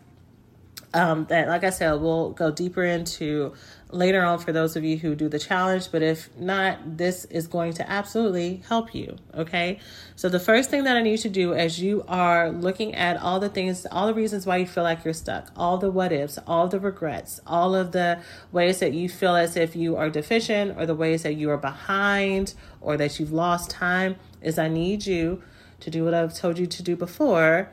um, 0.94 1.26
that, 1.26 1.48
like 1.48 1.64
I 1.64 1.70
said, 1.70 1.94
we'll 1.94 2.30
go 2.30 2.52
deeper 2.52 2.84
into 2.84 3.52
later 3.90 4.24
on 4.24 4.38
for 4.38 4.52
those 4.52 4.76
of 4.76 4.84
you 4.84 4.96
who 4.96 5.16
do 5.16 5.28
the 5.28 5.40
challenge. 5.40 5.90
But 5.90 6.02
if 6.02 6.34
not, 6.38 6.96
this 6.96 7.24
is 7.26 7.48
going 7.48 7.72
to 7.74 7.90
absolutely 7.90 8.62
help 8.68 8.94
you. 8.94 9.16
Okay. 9.34 9.80
So, 10.14 10.28
the 10.28 10.38
first 10.38 10.70
thing 10.70 10.84
that 10.84 10.96
I 10.96 11.02
need 11.02 11.18
to 11.18 11.28
do 11.28 11.52
as 11.52 11.82
you 11.82 12.04
are 12.06 12.50
looking 12.50 12.94
at 12.94 13.16
all 13.16 13.40
the 13.40 13.48
things, 13.48 13.86
all 13.90 14.06
the 14.06 14.14
reasons 14.14 14.46
why 14.46 14.58
you 14.58 14.66
feel 14.66 14.84
like 14.84 15.04
you're 15.04 15.12
stuck, 15.12 15.50
all 15.56 15.78
the 15.78 15.90
what 15.90 16.12
ifs, 16.12 16.38
all 16.46 16.68
the 16.68 16.78
regrets, 16.78 17.40
all 17.44 17.74
of 17.74 17.90
the 17.90 18.20
ways 18.52 18.78
that 18.78 18.92
you 18.92 19.08
feel 19.08 19.34
as 19.34 19.56
if 19.56 19.74
you 19.74 19.96
are 19.96 20.08
deficient 20.08 20.78
or 20.78 20.86
the 20.86 20.94
ways 20.94 21.24
that 21.24 21.34
you 21.34 21.50
are 21.50 21.58
behind 21.58 22.54
or 22.80 22.96
that 22.96 23.18
you've 23.18 23.32
lost 23.32 23.68
time, 23.68 24.14
is 24.40 24.60
I 24.60 24.68
need 24.68 25.06
you 25.06 25.42
to 25.80 25.90
do 25.90 26.04
what 26.04 26.14
I've 26.14 26.34
told 26.34 26.56
you 26.56 26.66
to 26.66 26.82
do 26.84 26.94
before 26.94 27.68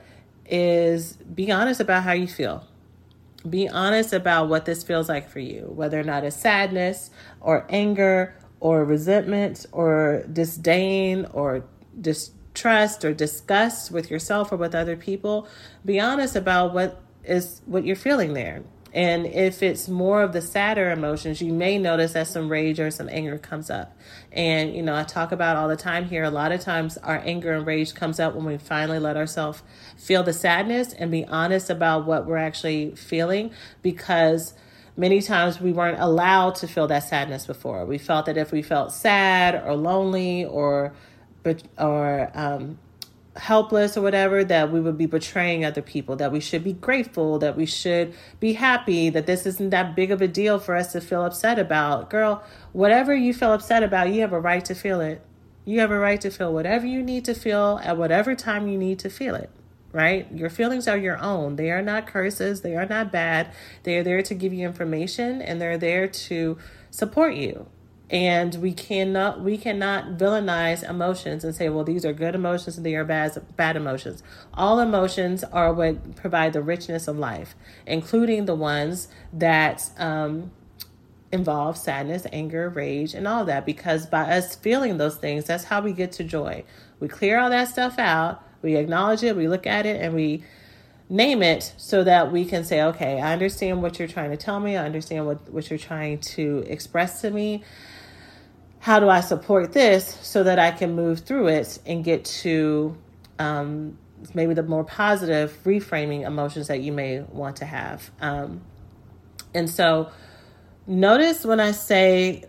is 0.52 1.14
be 1.14 1.50
honest 1.50 1.80
about 1.80 2.04
how 2.04 2.12
you 2.12 2.28
feel 2.28 2.68
be 3.50 3.68
honest 3.68 4.14
about 4.14 4.50
what 4.50 4.66
this 4.66 4.84
feels 4.84 5.10
like 5.10 5.30
for 5.30 5.40
you, 5.40 5.72
whether 5.74 6.00
or 6.00 6.04
not 6.04 6.24
it's 6.24 6.36
sadness 6.36 7.10
or 7.40 7.66
anger 7.70 8.36
or 8.60 8.86
resentment 8.86 9.66
or 9.72 10.24
disdain 10.32 11.26
or 11.34 11.66
distrust 12.00 13.04
or 13.04 13.14
disgust 13.14 13.92
with 13.92 14.12
yourself 14.12 14.52
or 14.52 14.58
with 14.58 14.76
other 14.76 14.96
people. 14.96 15.48
Be 15.84 16.00
honest 16.00 16.36
about 16.36 16.74
what 16.74 17.02
is 17.24 17.62
what 17.66 17.86
you're 17.86 17.96
feeling 17.96 18.34
there. 18.34 18.64
And 18.94 19.26
if 19.26 19.64
it's 19.64 19.88
more 19.88 20.22
of 20.22 20.34
the 20.34 20.42
sadder 20.42 20.92
emotions, 20.92 21.42
you 21.42 21.54
may 21.54 21.78
notice 21.78 22.14
that 22.14 22.28
some 22.28 22.50
rage 22.50 22.80
or 22.80 22.92
some 22.92 23.08
anger 23.10 23.38
comes 23.38 23.70
up. 23.70 23.98
And, 24.32 24.76
you 24.76 24.82
know, 24.82 24.96
I 24.96 25.04
talk 25.04 25.32
about 25.32 25.56
all 25.56 25.70
the 25.70 25.78
time 25.78 26.06
here, 26.06 26.24
a 26.24 26.30
lot 26.30 26.52
of 26.52 26.60
times 26.62 26.98
our 26.98 27.22
anger 27.24 27.54
and 27.54 27.66
rage 27.66 27.94
comes 27.94 28.20
up 28.20 28.36
when 28.36 28.46
we 28.46 28.58
finally 28.58 29.00
let 29.00 29.16
ourselves 29.16 29.64
feel 29.98 30.24
the 30.24 30.34
sadness 30.34 30.94
and 30.94 31.10
be 31.10 31.26
honest 31.26 31.70
about 31.70 32.06
what 32.06 32.26
we're 32.26 32.38
actually 32.38 32.92
feeling 32.96 33.52
because 33.82 34.54
many 34.98 35.22
times 35.22 35.62
we 35.62 35.72
weren't 35.72 36.00
allowed 36.00 36.56
to 36.56 36.68
feel 36.68 36.88
that 36.88 37.04
sadness 37.04 37.46
before. 37.46 37.86
We 37.86 37.98
felt 37.98 38.26
that 38.26 38.38
if 38.38 38.52
we 38.52 38.62
felt 38.62 38.92
sad 38.92 39.56
or 39.66 39.76
lonely 39.76 40.46
or 40.46 40.94
or 41.80 42.32
um, 42.36 42.78
helpless 43.38 43.96
or 43.96 44.02
whatever 44.02 44.44
that 44.44 44.72
we 44.72 44.80
would 44.82 44.98
be 44.98 45.06
betraying 45.06 45.64
other 45.64 45.82
people 45.82 46.18
that 46.18 46.32
we 46.34 46.40
should 46.40 46.64
be 46.64 46.74
grateful 46.74 47.40
that 47.40 47.56
we 47.56 47.66
should 47.66 48.14
be 48.42 48.54
happy 48.54 49.10
that 49.10 49.26
this 49.26 49.46
isn't 49.46 49.70
that 49.70 49.96
big 49.96 50.12
of 50.12 50.22
a 50.22 50.28
deal 50.28 50.60
for 50.60 50.76
us 50.76 50.92
to 50.92 51.00
feel 51.00 51.24
upset 51.24 51.58
about. 51.58 52.10
Girl 52.10 52.44
whatever 52.74 53.16
you 53.16 53.34
feel 53.34 53.54
upset 53.54 53.84
about 53.84 54.10
you 54.10 54.22
have 54.22 54.34
a 54.34 54.40
right 54.40 54.66
to 54.66 54.76
feel 54.76 55.00
it. 55.00 55.22
You 55.64 55.80
have 55.80 55.92
a 55.92 56.00
right 56.00 56.20
to 56.22 56.30
feel 56.30 56.54
whatever 56.54 56.86
you 56.86 57.02
need 57.02 57.24
to 57.26 57.34
feel 57.34 57.80
at 57.84 57.98
whatever 57.98 58.36
time 58.36 58.68
you 58.68 58.78
need 58.78 59.00
to 59.00 59.10
feel 59.10 59.36
it 59.36 59.50
right? 59.94 60.32
Your 60.32 60.50
feelings 60.50 60.88
are 60.88 60.98
your 60.98 61.18
own. 61.18 61.58
They 61.58 61.70
are 61.70 61.82
not 61.82 62.08
curses. 62.08 62.62
They 62.62 62.78
are 62.78 62.86
not 62.86 63.12
bad. 63.12 63.52
They 63.84 63.98
are 63.98 64.04
there 64.04 64.22
to 64.22 64.34
give 64.34 64.54
you 64.54 64.66
information 64.66 65.42
and 65.42 65.60
they're 65.60 65.78
there 65.78 66.08
to 66.08 66.58
support 66.92 67.36
you 67.36 67.68
and 68.12 68.56
we 68.56 68.74
cannot 68.74 69.40
we 69.40 69.58
cannot 69.58 70.18
villainize 70.18 70.88
emotions 70.88 71.46
and 71.46 71.56
say 71.56 71.70
well 71.70 71.86
these 71.86 72.04
are 72.04 72.12
good 72.12 72.36
emotions 72.36 72.76
and 72.76 72.86
they 72.86 72.94
are 72.94 73.06
bad 73.06 73.42
bad 73.56 73.78
emotions. 73.78 74.22
All 74.54 74.80
emotions 74.82 75.46
are 75.46 75.74
what 75.74 76.18
provide 76.18 76.52
the 76.52 76.62
richness 76.62 77.08
of 77.08 77.18
life 77.18 77.56
including 77.88 78.46
the 78.46 78.56
ones 78.56 79.08
that 79.32 79.90
um, 79.98 80.52
involve 81.32 81.78
sadness 81.78 82.28
anger 82.34 82.70
rage 82.70 83.14
and 83.14 83.26
all 83.26 83.46
that. 83.46 83.66
Because 83.66 84.06
by 84.06 84.24
us 84.24 84.56
feeling 84.56 84.98
those 84.98 85.16
things 85.16 85.46
that's 85.46 85.64
how 85.64 85.82
we 85.82 85.94
get 85.94 86.12
to 86.14 86.24
joy. 86.26 86.66
We 87.00 87.08
clear 87.08 87.40
all 87.40 87.50
that 87.50 87.70
stuff 87.70 87.98
out 87.98 88.44
we 88.62 88.76
acknowledge 88.76 89.24
it 89.24 89.36
we 89.36 89.48
look 89.48 89.66
at 89.66 89.86
it 89.86 90.02
and 90.02 90.14
we 90.14 90.44
name 91.10 91.42
it 91.42 91.74
so 91.78 92.04
that 92.04 92.32
we 92.32 92.46
can 92.46 92.64
say 92.64 92.82
okay 92.82 93.20
i 93.20 93.34
understand 93.34 93.82
what 93.82 93.98
you're 93.98 94.08
trying 94.08 94.32
to 94.32 94.38
tell 94.38 94.60
me. 94.60 94.76
I 94.76 94.86
understand 94.86 95.26
what, 95.26 95.50
what 95.50 95.70
you're 95.70 95.80
trying 95.80 96.20
to 96.20 96.64
express 96.68 97.22
to 97.22 97.32
me 97.32 97.64
how 98.82 99.00
do 99.00 99.10
I 99.10 99.22
support 99.22 99.74
this 99.74 100.18
so 100.24 100.44
that 100.44 100.58
I 100.58 100.72
can 100.72 100.96
move 100.96 101.20
through 101.20 101.50
it 101.50 101.78
and 101.86 102.04
get 102.04 102.26
to 102.26 102.98
um, 103.38 103.98
maybe 104.34 104.56
the 104.56 104.64
more 104.64 104.84
positive 104.84 105.56
reframing 105.64 106.26
emotions 106.26 106.68
that 106.68 106.82
you 106.82 106.92
may 106.92 107.22
want 107.22 107.58
to 107.58 107.66
have. 107.66 108.10
Um, 108.20 108.62
and 109.54 109.70
so, 109.70 110.10
notice 110.88 111.46
when 111.46 111.60
I 111.60 111.72
say 111.72 112.46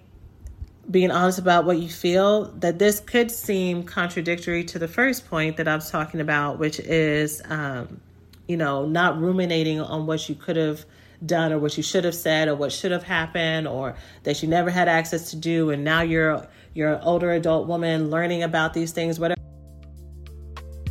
being 0.91 1.11
honest 1.11 1.39
about 1.39 1.67
what 1.67 1.79
you 1.79 1.91
feel, 1.91 2.47
that 2.53 2.79
this 2.79 2.99
could 2.99 3.31
seem 3.31 3.83
contradictory 3.83 4.65
to 4.65 4.79
the 4.79 4.89
first 4.89 5.29
point 5.29 5.59
that 5.59 5.69
I 5.69 5.75
was 5.75 5.91
talking 5.91 6.21
about, 6.21 6.59
which 6.59 6.81
is, 6.81 7.43
um, 7.45 8.01
you 8.49 8.57
know, 8.57 8.87
not 8.87 9.21
ruminating 9.21 9.83
on 9.83 10.07
what 10.07 10.27
you 10.31 10.35
could 10.35 10.57
have 10.57 10.87
done 11.27 11.53
or 11.53 11.59
what 11.59 11.77
you 11.77 11.83
should 11.83 12.05
have 12.05 12.15
said 12.15 12.49
or 12.49 12.55
what 12.55 12.73
should 12.73 12.93
have 12.93 13.03
happened 13.03 13.67
or 13.69 13.95
that 14.25 14.43
you 14.43 14.49
never 14.49 14.71
had 14.71 14.89
access 14.89 15.31
to 15.31 15.37
do 15.37 15.71
and 15.71 15.85
now 15.85 16.03
you're 16.03 16.47
you're 16.75 16.95
an 16.95 17.01
older 17.03 17.33
adult 17.33 17.69
woman 17.69 18.11
learning 18.11 18.43
about 18.43 18.75
these 18.75 18.93
things 18.93 19.21
whatever. 19.21 19.41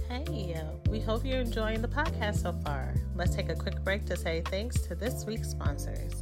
Hey 0.09 0.55
we 0.89 1.00
hope 1.00 1.25
you're 1.25 1.39
enjoying 1.39 1.81
the 1.81 1.88
podcast 1.88 2.41
so 2.41 2.51
far. 2.51 2.93
Let's 3.15 3.33
take 3.33 3.50
a 3.50 3.55
quick 3.55 3.81
break 3.83 4.05
to 4.07 4.17
say 4.17 4.41
thanks 4.45 4.81
to 4.81 4.95
this 4.95 5.25
week's 5.25 5.50
sponsors. 5.50 6.21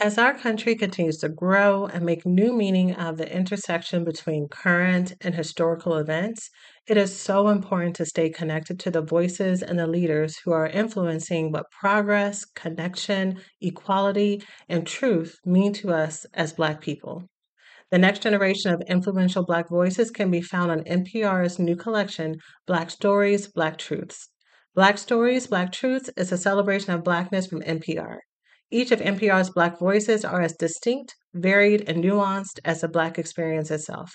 As 0.00 0.16
our 0.16 0.32
country 0.38 0.76
continues 0.76 1.18
to 1.18 1.28
grow 1.28 1.86
and 1.86 2.06
make 2.06 2.24
new 2.24 2.52
meaning 2.52 2.94
of 2.94 3.16
the 3.16 3.30
intersection 3.30 4.04
between 4.04 4.48
current 4.48 5.12
and 5.20 5.34
historical 5.34 5.96
events, 5.96 6.50
it 6.88 6.96
is 6.96 7.20
so 7.20 7.48
important 7.48 7.94
to 7.96 8.06
stay 8.06 8.30
connected 8.30 8.80
to 8.80 8.90
the 8.90 9.02
voices 9.02 9.62
and 9.62 9.78
the 9.78 9.86
leaders 9.86 10.38
who 10.38 10.52
are 10.52 10.66
influencing 10.66 11.52
what 11.52 11.70
progress, 11.70 12.46
connection, 12.46 13.38
equality, 13.60 14.42
and 14.70 14.86
truth 14.86 15.36
mean 15.44 15.74
to 15.74 15.92
us 15.92 16.24
as 16.32 16.54
Black 16.54 16.80
people. 16.80 17.24
The 17.90 17.98
next 17.98 18.22
generation 18.22 18.72
of 18.72 18.80
influential 18.88 19.44
Black 19.44 19.68
voices 19.68 20.10
can 20.10 20.30
be 20.30 20.40
found 20.40 20.70
on 20.70 20.84
NPR's 20.84 21.58
new 21.58 21.76
collection, 21.76 22.36
Black 22.66 22.90
Stories, 22.90 23.48
Black 23.48 23.76
Truths. 23.76 24.30
Black 24.74 24.96
Stories, 24.96 25.46
Black 25.46 25.70
Truths 25.72 26.08
is 26.16 26.32
a 26.32 26.38
celebration 26.38 26.94
of 26.94 27.04
Blackness 27.04 27.46
from 27.48 27.60
NPR. 27.60 28.16
Each 28.70 28.92
of 28.92 29.00
NPR's 29.00 29.50
Black 29.50 29.78
voices 29.78 30.24
are 30.24 30.40
as 30.40 30.56
distinct, 30.56 31.14
varied, 31.34 31.86
and 31.86 32.02
nuanced 32.02 32.60
as 32.64 32.80
the 32.80 32.88
Black 32.88 33.18
experience 33.18 33.70
itself. 33.70 34.14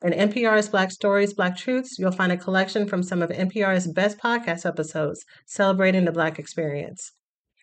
In 0.00 0.12
NPR's 0.12 0.68
Black 0.68 0.92
Stories, 0.92 1.34
Black 1.34 1.56
Truths, 1.56 1.98
you'll 1.98 2.12
find 2.12 2.30
a 2.30 2.36
collection 2.36 2.86
from 2.86 3.02
some 3.02 3.20
of 3.20 3.30
NPR's 3.30 3.88
best 3.88 4.16
podcast 4.18 4.64
episodes 4.64 5.24
celebrating 5.44 6.04
the 6.04 6.12
Black 6.12 6.38
experience. 6.38 7.10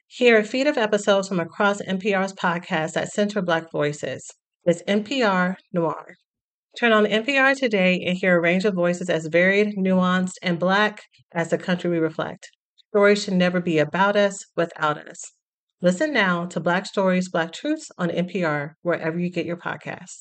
Hear 0.08 0.38
a 0.38 0.44
feed 0.44 0.68
of 0.68 0.78
episodes 0.78 1.30
from 1.30 1.40
across 1.40 1.82
NPR's 1.82 2.34
podcasts 2.34 2.92
that 2.92 3.08
center 3.08 3.42
Black 3.42 3.72
voices. 3.72 4.30
It's 4.66 4.84
NPR 4.84 5.56
Noir. 5.72 6.16
Turn 6.78 6.92
on 6.92 7.06
NPR 7.06 7.58
today 7.58 8.04
and 8.06 8.18
hear 8.18 8.38
a 8.38 8.42
range 8.42 8.66
of 8.66 8.74
voices 8.74 9.10
as 9.10 9.28
varied, 9.28 9.78
nuanced, 9.78 10.34
and 10.42 10.60
Black 10.60 11.04
as 11.34 11.52
the 11.52 11.58
country 11.58 11.90
we 11.90 12.00
reflect. 12.00 12.50
Stories 12.90 13.24
should 13.24 13.36
never 13.36 13.62
be 13.62 13.80
about 13.80 14.18
us, 14.18 14.44
without 14.58 14.98
us. 14.98 15.22
Listen 15.82 16.12
now 16.12 16.46
to 16.48 16.60
Black 16.60 16.86
Stories, 16.86 17.30
Black 17.30 17.54
Truths 17.54 17.92
on 17.98 18.10
NPR, 18.10 18.74
wherever 18.82 19.18
you 19.18 19.30
get 19.30 19.46
your 19.46 19.58
podcasts. 19.58 20.20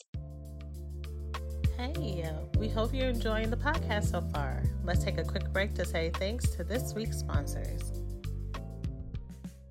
Hey, 1.96 2.28
we 2.58 2.68
hope 2.68 2.92
you're 2.92 3.08
enjoying 3.08 3.50
the 3.50 3.56
podcast 3.56 4.10
so 4.10 4.20
far. 4.32 4.62
Let's 4.84 5.04
take 5.04 5.18
a 5.18 5.24
quick 5.24 5.52
break 5.52 5.74
to 5.74 5.84
say 5.84 6.10
thanks 6.14 6.50
to 6.50 6.64
this 6.64 6.92
week's 6.94 7.18
sponsors. 7.18 8.00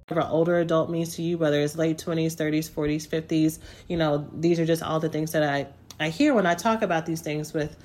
Whatever 0.08 0.28
older 0.30 0.60
adult 0.60 0.90
means 0.90 1.16
to 1.16 1.22
you, 1.22 1.38
whether 1.38 1.60
it's 1.60 1.76
late 1.76 1.98
20s, 1.98 2.36
30s, 2.36 2.70
40s, 2.70 3.08
50s, 3.08 3.60
you 3.88 3.98
know, 3.98 4.30
these 4.34 4.60
are 4.60 4.66
just 4.66 4.84
all 4.84 5.00
the 5.00 5.10
things 5.10 5.32
that 5.32 5.44
I, 5.44 5.68
I 6.00 6.10
hear 6.10 6.34
when 6.34 6.46
I 6.46 6.56
talk 6.56 6.82
about 6.82 7.06
these 7.06 7.22
things 7.22 7.54
with, 7.54 7.78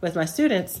with 0.00 0.14
my 0.14 0.24
students. 0.24 0.80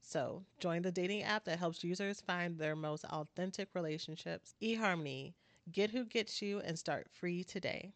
So, 0.00 0.44
join 0.58 0.82
the 0.82 0.90
dating 0.90 1.22
app 1.22 1.44
that 1.44 1.58
helps 1.58 1.84
users 1.84 2.20
find 2.20 2.58
their 2.58 2.74
most 2.74 3.04
authentic 3.04 3.68
relationships. 3.74 4.54
eHarmony, 4.62 5.34
get 5.70 5.90
who 5.90 6.04
gets 6.04 6.42
you 6.42 6.60
and 6.60 6.78
start 6.78 7.06
free 7.12 7.44
today. 7.44 7.92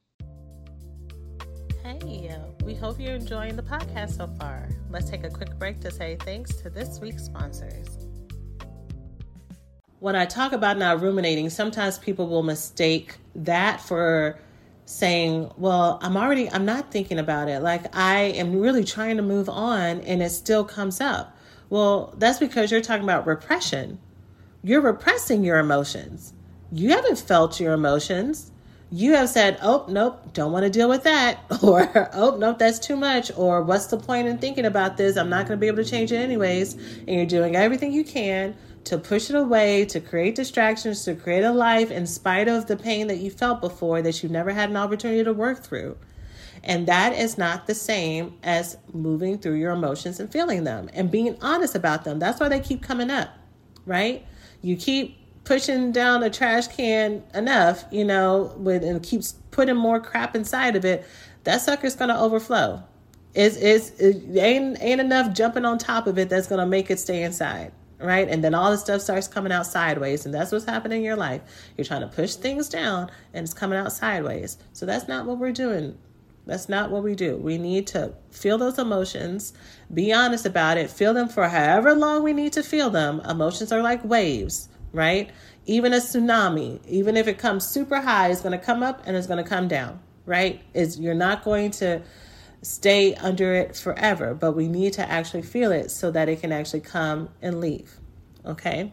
Hey, 1.82 2.34
we 2.64 2.74
hope 2.74 2.98
you're 2.98 3.14
enjoying 3.14 3.56
the 3.56 3.62
podcast 3.62 4.16
so 4.16 4.26
far. 4.38 4.68
Let's 4.88 5.10
take 5.10 5.24
a 5.24 5.28
quick 5.28 5.58
break 5.58 5.80
to 5.80 5.90
say 5.90 6.16
thanks 6.20 6.54
to 6.56 6.70
this 6.70 6.98
week's 6.98 7.24
sponsors. 7.24 7.98
When 9.98 10.16
I 10.16 10.24
talk 10.24 10.52
about 10.52 10.78
not 10.78 11.02
ruminating, 11.02 11.50
sometimes 11.50 11.98
people 11.98 12.26
will 12.26 12.42
mistake 12.42 13.16
that 13.34 13.80
for 13.80 14.38
saying, 14.86 15.50
Well, 15.56 15.98
I'm 16.02 16.16
already, 16.16 16.50
I'm 16.50 16.64
not 16.64 16.90
thinking 16.90 17.18
about 17.18 17.48
it. 17.48 17.62
Like 17.62 17.94
I 17.94 18.20
am 18.20 18.58
really 18.58 18.84
trying 18.84 19.16
to 19.16 19.22
move 19.22 19.48
on 19.48 20.00
and 20.02 20.22
it 20.22 20.30
still 20.30 20.64
comes 20.64 21.00
up. 21.00 21.33
Well, 21.70 22.14
that's 22.18 22.38
because 22.38 22.70
you're 22.70 22.80
talking 22.80 23.04
about 23.04 23.26
repression. 23.26 23.98
You're 24.62 24.80
repressing 24.80 25.44
your 25.44 25.58
emotions. 25.58 26.32
You 26.72 26.90
haven't 26.90 27.18
felt 27.18 27.60
your 27.60 27.72
emotions. 27.72 28.50
You 28.90 29.14
have 29.14 29.28
said, 29.28 29.58
oh, 29.62 29.84
nope, 29.88 30.32
don't 30.32 30.52
want 30.52 30.64
to 30.64 30.70
deal 30.70 30.88
with 30.88 31.04
that. 31.04 31.40
Or, 31.62 32.10
oh, 32.12 32.36
nope, 32.36 32.58
that's 32.58 32.78
too 32.78 32.96
much. 32.96 33.32
Or, 33.36 33.62
what's 33.62 33.86
the 33.86 33.96
point 33.96 34.28
in 34.28 34.38
thinking 34.38 34.66
about 34.66 34.96
this? 34.96 35.16
I'm 35.16 35.30
not 35.30 35.46
going 35.46 35.58
to 35.58 35.60
be 35.60 35.66
able 35.66 35.82
to 35.82 35.90
change 35.90 36.12
it 36.12 36.16
anyways. 36.16 36.74
And 36.74 37.08
you're 37.08 37.26
doing 37.26 37.56
everything 37.56 37.92
you 37.92 38.04
can 38.04 38.54
to 38.84 38.98
push 38.98 39.30
it 39.30 39.36
away, 39.36 39.84
to 39.86 40.00
create 40.00 40.34
distractions, 40.34 41.04
to 41.04 41.14
create 41.14 41.42
a 41.42 41.52
life 41.52 41.90
in 41.90 42.06
spite 42.06 42.48
of 42.48 42.66
the 42.66 42.76
pain 42.76 43.06
that 43.06 43.16
you 43.16 43.30
felt 43.30 43.60
before 43.60 44.02
that 44.02 44.22
you've 44.22 44.32
never 44.32 44.52
had 44.52 44.70
an 44.70 44.76
opportunity 44.76 45.24
to 45.24 45.32
work 45.32 45.62
through. 45.62 45.96
And 46.64 46.86
that 46.86 47.12
is 47.12 47.36
not 47.36 47.66
the 47.66 47.74
same 47.74 48.34
as 48.42 48.78
moving 48.92 49.38
through 49.38 49.54
your 49.54 49.72
emotions 49.72 50.18
and 50.18 50.32
feeling 50.32 50.64
them 50.64 50.88
and 50.94 51.10
being 51.10 51.36
honest 51.42 51.74
about 51.74 52.04
them. 52.04 52.18
That's 52.18 52.40
why 52.40 52.48
they 52.48 52.60
keep 52.60 52.82
coming 52.82 53.10
up, 53.10 53.28
right? 53.84 54.26
You 54.62 54.76
keep 54.76 55.18
pushing 55.44 55.92
down 55.92 56.22
a 56.22 56.30
trash 56.30 56.68
can 56.68 57.22
enough, 57.34 57.84
you 57.90 58.04
know, 58.04 58.54
with 58.56 58.82
and 58.82 59.02
keeps 59.02 59.32
putting 59.50 59.76
more 59.76 60.00
crap 60.00 60.34
inside 60.34 60.74
of 60.74 60.86
it, 60.86 61.06
that 61.44 61.60
sucker's 61.60 61.94
gonna 61.94 62.18
overflow. 62.18 62.82
It's, 63.34 63.56
it's 63.56 63.90
it 64.00 64.38
ain't 64.38 64.78
ain't 64.80 65.02
enough 65.02 65.34
jumping 65.34 65.66
on 65.66 65.76
top 65.76 66.06
of 66.06 66.18
it 66.18 66.30
that's 66.30 66.46
gonna 66.46 66.66
make 66.66 66.90
it 66.90 66.98
stay 66.98 67.22
inside 67.22 67.72
right? 68.00 68.28
And 68.28 68.44
then 68.44 68.54
all 68.54 68.70
the 68.70 68.76
stuff 68.76 69.00
starts 69.00 69.28
coming 69.28 69.52
out 69.52 69.66
sideways, 69.66 70.26
and 70.26 70.34
that's 70.34 70.52
what's 70.52 70.66
happening 70.66 70.98
in 70.98 71.04
your 71.04 71.16
life. 71.16 71.40
You're 71.76 71.86
trying 71.86 72.02
to 72.02 72.08
push 72.08 72.34
things 72.34 72.68
down, 72.68 73.10
and 73.32 73.44
it's 73.44 73.54
coming 73.54 73.78
out 73.78 73.92
sideways. 73.92 74.58
So 74.74 74.84
that's 74.84 75.08
not 75.08 75.24
what 75.24 75.38
we're 75.38 75.52
doing 75.52 75.96
that's 76.46 76.68
not 76.68 76.90
what 76.90 77.02
we 77.02 77.14
do. 77.14 77.36
We 77.36 77.56
need 77.58 77.86
to 77.88 78.12
feel 78.30 78.58
those 78.58 78.78
emotions, 78.78 79.52
be 79.92 80.12
honest 80.12 80.44
about 80.44 80.76
it, 80.76 80.90
feel 80.90 81.14
them 81.14 81.28
for 81.28 81.48
however 81.48 81.94
long 81.94 82.22
we 82.22 82.32
need 82.32 82.52
to 82.54 82.62
feel 82.62 82.90
them. 82.90 83.20
Emotions 83.20 83.72
are 83.72 83.82
like 83.82 84.04
waves. 84.04 84.68
right? 84.94 85.30
Even 85.66 85.92
a 85.92 85.96
tsunami, 85.96 86.80
even 86.86 87.16
if 87.16 87.26
it 87.26 87.36
comes 87.36 87.66
super 87.66 88.00
high, 88.00 88.30
it's 88.30 88.40
going 88.40 88.58
to 88.58 88.64
come 88.64 88.82
up 88.82 89.02
and 89.06 89.16
it's 89.16 89.26
going 89.26 89.42
to 89.42 89.48
come 89.48 89.68
down, 89.68 90.00
right? 90.24 90.62
Is 90.72 90.98
you're 90.98 91.14
not 91.14 91.44
going 91.44 91.72
to 91.72 92.02
stay 92.62 93.14
under 93.16 93.54
it 93.54 93.76
forever, 93.76 94.34
but 94.34 94.52
we 94.52 94.68
need 94.68 94.94
to 94.94 95.10
actually 95.10 95.42
feel 95.42 95.72
it 95.72 95.90
so 95.90 96.10
that 96.10 96.28
it 96.28 96.40
can 96.40 96.52
actually 96.52 96.80
come 96.80 97.28
and 97.42 97.60
leave. 97.60 97.98
Okay? 98.46 98.92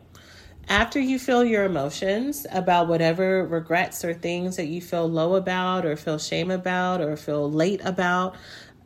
After 0.71 1.01
you 1.01 1.19
feel 1.19 1.43
your 1.43 1.65
emotions 1.65 2.47
about 2.49 2.87
whatever 2.87 3.45
regrets 3.45 4.05
or 4.05 4.13
things 4.13 4.55
that 4.55 4.67
you 4.67 4.79
feel 4.79 5.05
low 5.05 5.35
about, 5.35 5.85
or 5.85 5.97
feel 5.97 6.17
shame 6.17 6.49
about, 6.49 7.01
or 7.01 7.17
feel 7.17 7.51
late 7.51 7.81
about, 7.83 8.35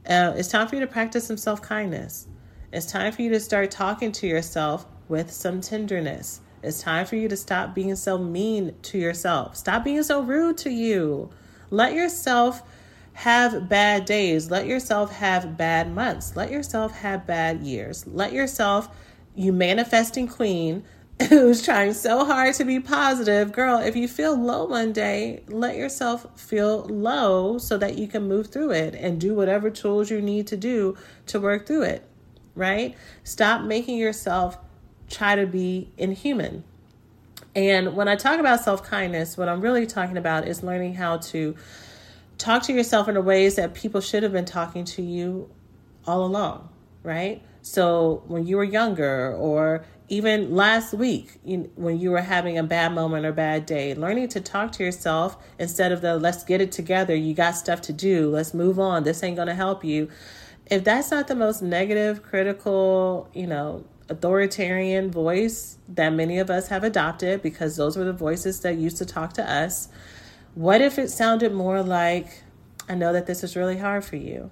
uh, 0.09 0.33
it's 0.35 0.47
time 0.47 0.67
for 0.67 0.77
you 0.77 0.81
to 0.81 0.87
practice 0.87 1.27
some 1.27 1.37
self 1.37 1.61
kindness. 1.61 2.27
It's 2.73 2.87
time 2.87 3.11
for 3.11 3.21
you 3.21 3.29
to 3.29 3.39
start 3.39 3.69
talking 3.69 4.11
to 4.13 4.25
yourself 4.25 4.87
with 5.09 5.29
some 5.29 5.61
tenderness. 5.61 6.41
It's 6.63 6.81
time 6.81 7.05
for 7.05 7.17
you 7.17 7.27
to 7.29 7.37
stop 7.37 7.75
being 7.75 7.95
so 7.95 8.17
mean 8.17 8.73
to 8.81 8.97
yourself. 8.97 9.55
Stop 9.55 9.83
being 9.83 10.01
so 10.01 10.21
rude 10.21 10.57
to 10.57 10.71
you. 10.71 11.29
Let 11.69 11.93
yourself 11.93 12.63
have 13.13 13.69
bad 13.69 14.05
days. 14.05 14.49
Let 14.49 14.65
yourself 14.65 15.11
have 15.11 15.55
bad 15.55 15.93
months. 15.93 16.35
Let 16.35 16.49
yourself 16.49 16.93
have 16.93 17.27
bad 17.27 17.61
years. 17.61 18.07
Let 18.07 18.33
yourself, 18.33 18.89
you 19.35 19.53
manifesting 19.53 20.27
queen 20.27 20.83
who's 21.29 21.63
trying 21.63 21.93
so 21.93 22.25
hard 22.25 22.53
to 22.55 22.65
be 22.65 22.79
positive, 22.79 23.53
girl, 23.53 23.79
if 23.79 23.95
you 23.95 24.07
feel 24.07 24.35
low 24.35 24.65
one 24.65 24.91
day, 24.91 25.43
let 25.47 25.77
yourself 25.77 26.27
feel 26.39 26.83
low 26.85 27.57
so 27.57 27.77
that 27.77 27.97
you 27.97 28.07
can 28.07 28.27
move 28.27 28.47
through 28.47 28.71
it 28.71 28.93
and 28.95 29.19
do 29.19 29.33
whatever 29.33 29.69
tools 29.69 30.11
you 30.11 30.21
need 30.21 30.45
to 30.47 30.57
do 30.57 30.97
to 31.27 31.39
work 31.39 31.65
through 31.65 31.83
it, 31.83 32.05
right? 32.53 32.95
Stop 33.23 33.61
making 33.61 33.97
yourself 33.97 34.57
try 35.09 35.35
to 35.35 35.47
be 35.47 35.89
inhuman. 35.97 36.65
And 37.55 37.95
when 37.95 38.09
I 38.09 38.17
talk 38.17 38.39
about 38.41 38.59
self 38.59 38.83
kindness, 38.83 39.37
what 39.37 39.47
I'm 39.47 39.61
really 39.61 39.85
talking 39.85 40.17
about 40.17 40.45
is 40.45 40.63
learning 40.63 40.95
how 40.95 41.17
to 41.17 41.55
talk 42.37 42.63
to 42.63 42.73
yourself 42.73 43.07
in 43.07 43.15
the 43.15 43.21
ways 43.21 43.55
that 43.55 43.73
people 43.73 44.01
should 44.01 44.23
have 44.23 44.33
been 44.33 44.43
talking 44.43 44.83
to 44.83 45.01
you 45.01 45.49
all 46.05 46.25
along, 46.25 46.67
right? 47.03 47.41
So 47.61 48.23
when 48.27 48.45
you 48.45 48.57
were 48.57 48.65
younger, 48.65 49.33
or 49.33 49.85
even 50.07 50.55
last 50.55 50.93
week 50.93 51.39
when 51.75 51.99
you 51.99 52.11
were 52.11 52.21
having 52.21 52.57
a 52.57 52.63
bad 52.63 52.93
moment 52.93 53.25
or 53.25 53.31
bad 53.31 53.65
day, 53.65 53.95
learning 53.95 54.29
to 54.29 54.41
talk 54.41 54.71
to 54.73 54.83
yourself 54.83 55.37
instead 55.57 55.91
of 55.91 56.01
the 56.01 56.17
let's 56.17 56.43
get 56.43 56.61
it 56.61 56.71
together, 56.71 57.15
you 57.15 57.33
got 57.33 57.55
stuff 57.55 57.81
to 57.81 57.93
do, 57.93 58.29
let's 58.29 58.53
move 58.53 58.79
on, 58.79 59.03
this 59.03 59.23
ain't 59.23 59.35
going 59.35 59.47
to 59.47 59.55
help 59.55 59.83
you. 59.83 60.09
If 60.67 60.83
that's 60.83 61.11
not 61.11 61.27
the 61.27 61.35
most 61.35 61.61
negative, 61.61 62.21
critical, 62.21 63.29
you 63.33 63.47
know, 63.47 63.85
authoritarian 64.09 65.09
voice 65.09 65.77
that 65.89 66.11
many 66.11 66.37
of 66.37 66.49
us 66.51 66.67
have 66.67 66.83
adopted 66.83 67.41
because 67.41 67.75
those 67.75 67.97
were 67.97 68.03
the 68.03 68.13
voices 68.13 68.59
that 68.61 68.77
used 68.77 68.97
to 68.97 69.05
talk 69.05 69.33
to 69.33 69.51
us, 69.51 69.89
what 70.53 70.81
if 70.81 70.99
it 70.99 71.09
sounded 71.09 71.51
more 71.51 71.81
like, 71.81 72.43
I 72.87 72.93
know 72.93 73.11
that 73.13 73.25
this 73.25 73.43
is 73.43 73.55
really 73.55 73.77
hard 73.77 74.05
for 74.05 74.17
you. 74.17 74.51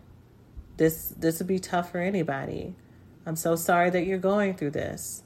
This 0.77 1.13
this 1.15 1.37
would 1.37 1.47
be 1.47 1.59
tough 1.59 1.91
for 1.91 1.99
anybody. 1.99 2.75
I'm 3.27 3.35
so 3.35 3.55
sorry 3.55 3.91
that 3.91 4.05
you're 4.05 4.17
going 4.17 4.55
through 4.55 4.71
this. 4.71 5.23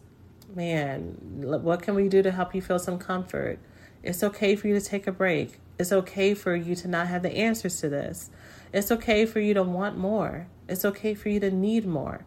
Man, 0.56 1.18
what 1.42 1.82
can 1.82 1.96
we 1.96 2.08
do 2.08 2.22
to 2.24 2.32
help 2.32 2.56
you 2.56 2.62
feel 2.62 2.80
some 2.80 2.98
comfort? 2.98 3.60
It's 4.04 4.24
okay 4.24 4.56
for 4.56 4.68
you 4.68 4.80
to 4.80 4.86
take 4.86 5.08
a 5.08 5.12
break. 5.12 5.60
It's 5.78 5.92
okay 5.92 6.34
for 6.34 6.56
you 6.56 6.76
to 6.76 6.88
not 6.88 7.08
have 7.08 7.24
the 7.24 7.36
answers 7.36 7.80
to 7.82 7.90
this. 7.90 8.30
It's 8.74 8.92
okay 8.92 9.26
for 9.26 9.40
you 9.40 9.54
to 9.54 9.64
want 9.64 9.98
more. 9.98 10.48
It's 10.68 10.86
okay 10.86 11.14
for 11.14 11.30
you 11.30 11.40
to 11.42 11.52
need 11.52 11.86
more. 11.86 12.26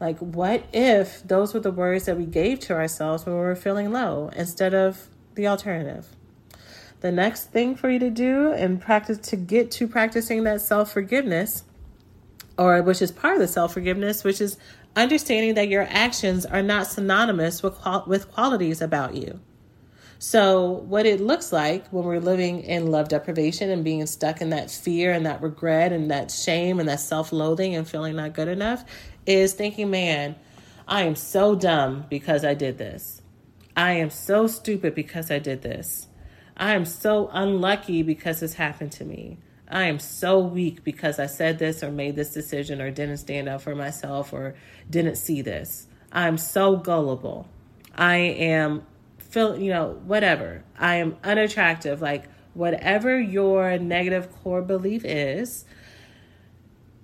Like, 0.00 0.18
what 0.18 0.64
if 0.72 1.22
those 1.26 1.54
were 1.54 1.60
the 1.60 1.70
words 1.70 2.04
that 2.04 2.18
we 2.18 2.26
gave 2.26 2.60
to 2.60 2.74
ourselves 2.74 3.24
when 3.24 3.34
we 3.34 3.40
were 3.40 3.56
feeling 3.56 3.92
low 3.92 4.30
instead 4.36 4.74
of 4.74 5.08
the 5.34 5.46
alternative? 5.46 6.08
The 7.00 7.12
next 7.12 7.50
thing 7.50 7.74
for 7.74 7.90
you 7.90 7.98
to 7.98 8.10
do 8.10 8.52
and 8.52 8.80
practice 8.80 9.18
to 9.28 9.36
get 9.36 9.70
to 9.72 9.86
practicing 9.86 10.44
that 10.44 10.60
self 10.60 10.92
forgiveness, 10.92 11.64
or 12.58 12.82
which 12.82 13.02
is 13.02 13.12
part 13.12 13.34
of 13.34 13.40
the 13.40 13.48
self 13.48 13.74
forgiveness, 13.74 14.24
which 14.24 14.40
is 14.40 14.56
understanding 14.96 15.54
that 15.54 15.68
your 15.68 15.86
actions 15.90 16.46
are 16.46 16.62
not 16.62 16.86
synonymous 16.86 17.62
with, 17.62 17.74
qual- 17.74 18.04
with 18.06 18.30
qualities 18.32 18.80
about 18.80 19.14
you. 19.14 19.40
So, 20.18 20.70
what 20.70 21.04
it 21.04 21.20
looks 21.20 21.52
like 21.52 21.88
when 21.88 22.04
we're 22.04 22.20
living 22.20 22.62
in 22.62 22.90
love 22.90 23.08
deprivation 23.08 23.68
and 23.70 23.84
being 23.84 24.06
stuck 24.06 24.40
in 24.40 24.50
that 24.50 24.70
fear 24.70 25.12
and 25.12 25.26
that 25.26 25.42
regret 25.42 25.92
and 25.92 26.10
that 26.10 26.30
shame 26.30 26.80
and 26.80 26.88
that 26.88 27.00
self 27.00 27.32
loathing 27.32 27.74
and 27.74 27.86
feeling 27.86 28.16
not 28.16 28.32
good 28.32 28.48
enough 28.48 28.84
is 29.26 29.52
thinking, 29.52 29.90
man, 29.90 30.36
I 30.88 31.02
am 31.02 31.14
so 31.14 31.54
dumb 31.54 32.06
because 32.08 32.44
I 32.44 32.54
did 32.54 32.78
this. 32.78 33.22
I 33.76 33.92
am 33.92 34.10
so 34.10 34.46
stupid 34.46 34.94
because 34.94 35.30
I 35.30 35.40
did 35.40 35.62
this. 35.62 36.06
I 36.56 36.74
am 36.74 36.84
so 36.84 37.28
unlucky 37.32 38.02
because 38.02 38.40
this 38.40 38.54
happened 38.54 38.92
to 38.92 39.04
me. 39.04 39.38
I 39.68 39.84
am 39.84 39.98
so 39.98 40.38
weak 40.40 40.84
because 40.84 41.18
I 41.18 41.26
said 41.26 41.58
this 41.58 41.82
or 41.82 41.90
made 41.90 42.16
this 42.16 42.32
decision 42.32 42.80
or 42.80 42.90
didn't 42.90 43.16
stand 43.18 43.48
up 43.48 43.62
for 43.62 43.74
myself 43.74 44.32
or 44.32 44.54
didn't 44.88 45.16
see 45.16 45.42
this. 45.42 45.86
I'm 46.12 46.38
so 46.38 46.76
gullible. 46.76 47.48
I 47.94 48.16
am 48.16 48.86
feel, 49.18 49.58
you 49.58 49.70
know, 49.70 50.00
whatever. 50.04 50.64
I 50.78 50.96
am 50.96 51.16
unattractive. 51.24 52.00
Like 52.00 52.24
whatever 52.54 53.18
your 53.18 53.78
negative 53.78 54.30
core 54.42 54.62
belief 54.62 55.04
is, 55.04 55.64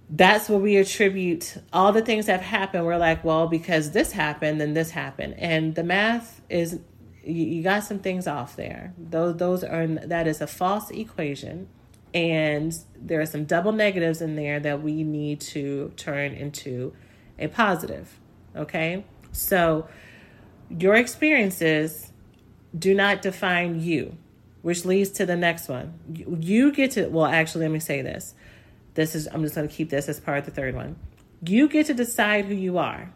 that's 0.08 0.48
what 0.48 0.60
we 0.60 0.76
attribute 0.76 1.56
all 1.72 1.92
the 1.92 2.02
things 2.02 2.26
that 2.26 2.40
have 2.40 2.60
happened. 2.60 2.84
We're 2.84 2.96
like, 2.98 3.24
well, 3.24 3.46
because 3.46 3.92
this 3.92 4.12
happened, 4.12 4.60
then 4.60 4.74
this 4.74 4.90
happened. 4.90 5.34
And 5.38 5.74
the 5.74 5.84
math 5.84 6.40
is 6.48 6.80
you, 7.24 7.62
got 7.62 7.84
some 7.84 7.98
things 7.98 8.26
off 8.26 8.56
there. 8.56 8.94
Those 8.98 9.36
those 9.36 9.64
are 9.64 9.86
that 9.86 10.26
is 10.26 10.40
a 10.40 10.46
false 10.46 10.90
equation, 10.90 11.68
and 12.12 12.76
there 12.96 13.20
are 13.20 13.26
some 13.26 13.44
double 13.44 13.72
negatives 13.72 14.20
in 14.20 14.36
there 14.36 14.60
that 14.60 14.82
we 14.82 15.04
need 15.04 15.40
to 15.40 15.92
turn 15.96 16.32
into 16.32 16.92
a 17.38 17.48
positive. 17.48 18.18
Okay, 18.56 19.04
so 19.32 19.86
your 20.68 20.94
experiences 20.96 22.12
do 22.76 22.94
not 22.94 23.22
define 23.22 23.80
you, 23.80 24.16
which 24.62 24.84
leads 24.84 25.10
to 25.10 25.26
the 25.26 25.36
next 25.36 25.68
one. 25.68 25.98
You, 26.12 26.72
get 26.72 26.92
to 26.92 27.06
well, 27.08 27.26
actually, 27.26 27.62
let 27.62 27.72
me 27.72 27.80
say 27.80 28.02
this. 28.02 28.34
This 28.94 29.14
is 29.14 29.28
I'm 29.32 29.42
just 29.42 29.54
going 29.54 29.68
to 29.68 29.74
keep 29.74 29.90
this 29.90 30.08
as 30.08 30.18
part 30.18 30.38
of 30.38 30.44
the 30.46 30.50
third 30.50 30.74
one. 30.74 30.96
You 31.46 31.68
get 31.68 31.86
to 31.86 31.94
decide 31.94 32.46
who 32.46 32.54
you 32.54 32.78
are. 32.78 33.12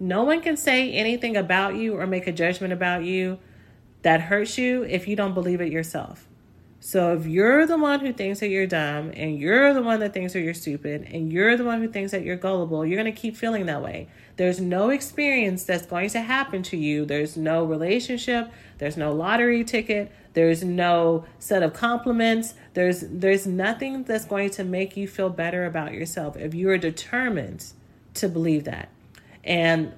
No 0.00 0.24
one 0.24 0.40
can 0.40 0.56
say 0.56 0.92
anything 0.92 1.36
about 1.36 1.76
you 1.76 1.98
or 1.98 2.06
make 2.06 2.26
a 2.26 2.32
judgment 2.32 2.72
about 2.72 3.04
you 3.04 3.38
that 4.02 4.20
hurts 4.20 4.58
you 4.58 4.82
if 4.84 5.08
you 5.08 5.16
don't 5.16 5.34
believe 5.34 5.60
it 5.60 5.70
yourself. 5.70 6.26
So 6.86 7.14
if 7.14 7.26
you're 7.26 7.66
the 7.66 7.78
one 7.78 8.00
who 8.00 8.12
thinks 8.12 8.40
that 8.40 8.50
you're 8.50 8.66
dumb 8.66 9.10
and 9.16 9.38
you're 9.38 9.72
the 9.72 9.80
one 9.80 10.00
that 10.00 10.12
thinks 10.12 10.34
that 10.34 10.42
you're 10.42 10.52
stupid 10.52 11.08
and 11.10 11.32
you're 11.32 11.56
the 11.56 11.64
one 11.64 11.80
who 11.80 11.88
thinks 11.88 12.12
that 12.12 12.24
you're 12.24 12.36
gullible, 12.36 12.84
you're 12.84 13.02
going 13.02 13.12
to 13.12 13.18
keep 13.18 13.38
feeling 13.38 13.64
that 13.64 13.82
way. 13.82 14.06
There's 14.36 14.60
no 14.60 14.90
experience 14.90 15.64
that's 15.64 15.86
going 15.86 16.10
to 16.10 16.20
happen 16.20 16.62
to 16.64 16.76
you. 16.76 17.06
There's 17.06 17.38
no 17.38 17.64
relationship, 17.64 18.52
there's 18.76 18.98
no 18.98 19.14
lottery 19.14 19.64
ticket, 19.64 20.12
there's 20.34 20.62
no 20.62 21.24
set 21.38 21.62
of 21.62 21.72
compliments. 21.72 22.52
There's 22.74 23.00
there's 23.00 23.46
nothing 23.46 24.04
that's 24.04 24.26
going 24.26 24.50
to 24.50 24.62
make 24.62 24.94
you 24.94 25.08
feel 25.08 25.30
better 25.30 25.64
about 25.64 25.94
yourself 25.94 26.36
if 26.36 26.52
you 26.52 26.68
are 26.68 26.76
determined 26.76 27.64
to 28.12 28.28
believe 28.28 28.64
that. 28.64 28.90
And 29.42 29.94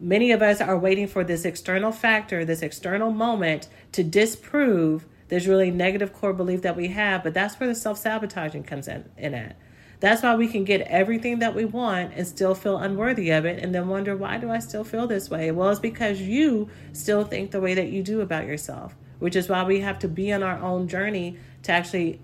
many 0.00 0.32
of 0.32 0.42
us 0.42 0.60
are 0.60 0.76
waiting 0.76 1.06
for 1.06 1.22
this 1.22 1.44
external 1.44 1.92
factor, 1.92 2.44
this 2.44 2.62
external 2.62 3.12
moment 3.12 3.68
to 3.92 4.02
disprove 4.02 5.04
this 5.28 5.46
really 5.46 5.70
negative 5.70 6.12
core 6.12 6.32
belief 6.32 6.62
that 6.62 6.76
we 6.76 6.88
have. 6.88 7.22
But 7.22 7.34
that's 7.34 7.58
where 7.58 7.68
the 7.68 7.74
self 7.74 7.98
sabotaging 7.98 8.64
comes 8.64 8.88
in, 8.88 9.08
in 9.16 9.34
at. 9.34 9.56
That's 10.00 10.22
why 10.22 10.34
we 10.34 10.48
can 10.48 10.64
get 10.64 10.82
everything 10.82 11.38
that 11.38 11.54
we 11.54 11.64
want 11.64 12.12
and 12.14 12.26
still 12.26 12.54
feel 12.54 12.76
unworthy 12.76 13.30
of 13.30 13.44
it 13.46 13.62
and 13.62 13.74
then 13.74 13.88
wonder, 13.88 14.16
why 14.16 14.38
do 14.38 14.50
I 14.50 14.58
still 14.58 14.84
feel 14.84 15.06
this 15.06 15.30
way? 15.30 15.50
Well, 15.50 15.70
it's 15.70 15.80
because 15.80 16.20
you 16.20 16.68
still 16.92 17.24
think 17.24 17.52
the 17.52 17.60
way 17.60 17.74
that 17.74 17.88
you 17.88 18.02
do 18.02 18.20
about 18.20 18.46
yourself, 18.46 18.94
which 19.18 19.34
is 19.34 19.48
why 19.48 19.64
we 19.64 19.80
have 19.80 19.98
to 20.00 20.08
be 20.08 20.32
on 20.32 20.42
our 20.42 20.58
own 20.58 20.88
journey 20.88 21.38
to 21.62 21.72
actually 21.72 22.20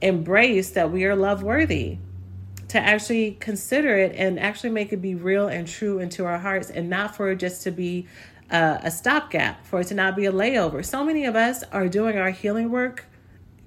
embrace 0.00 0.70
that 0.70 0.90
we 0.90 1.04
are 1.04 1.14
love 1.14 1.42
worthy 1.42 1.98
to 2.68 2.78
actually 2.78 3.32
consider 3.40 3.96
it 3.96 4.14
and 4.14 4.38
actually 4.38 4.70
make 4.70 4.92
it 4.92 4.98
be 4.98 5.14
real 5.14 5.48
and 5.48 5.66
true 5.66 5.98
into 5.98 6.24
our 6.24 6.38
hearts 6.38 6.70
and 6.70 6.88
not 6.88 7.16
for 7.16 7.30
it 7.30 7.36
just 7.36 7.62
to 7.62 7.70
be 7.70 8.06
uh, 8.50 8.78
a 8.82 8.90
stopgap, 8.90 9.64
for 9.66 9.80
it 9.80 9.86
to 9.88 9.94
not 9.94 10.16
be 10.16 10.26
a 10.26 10.32
layover. 10.32 10.84
So 10.84 11.04
many 11.04 11.24
of 11.24 11.36
us 11.36 11.62
are 11.72 11.88
doing 11.88 12.16
our 12.16 12.30
healing 12.30 12.70
work, 12.70 13.06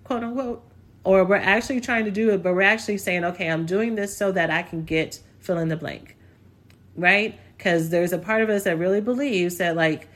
quote 0.03 0.23
unquote, 0.23 0.63
or 1.03 1.23
we're 1.23 1.35
actually 1.35 1.81
trying 1.81 2.05
to 2.05 2.11
do 2.11 2.29
it, 2.31 2.43
but 2.43 2.53
we're 2.53 2.61
actually 2.61 2.97
saying, 2.97 3.23
okay, 3.23 3.49
I'm 3.49 3.65
doing 3.65 3.95
this 3.95 4.15
so 4.15 4.31
that 4.31 4.49
I 4.49 4.61
can 4.63 4.83
get 4.83 5.19
fill 5.39 5.57
in 5.57 5.69
the 5.69 5.77
blank, 5.77 6.15
right? 6.95 7.39
Because 7.57 7.89
there's 7.89 8.13
a 8.13 8.17
part 8.17 8.41
of 8.41 8.49
us 8.49 8.63
that 8.63 8.77
really 8.77 9.01
believes 9.01 9.57
that, 9.57 9.75
like, 9.75 10.07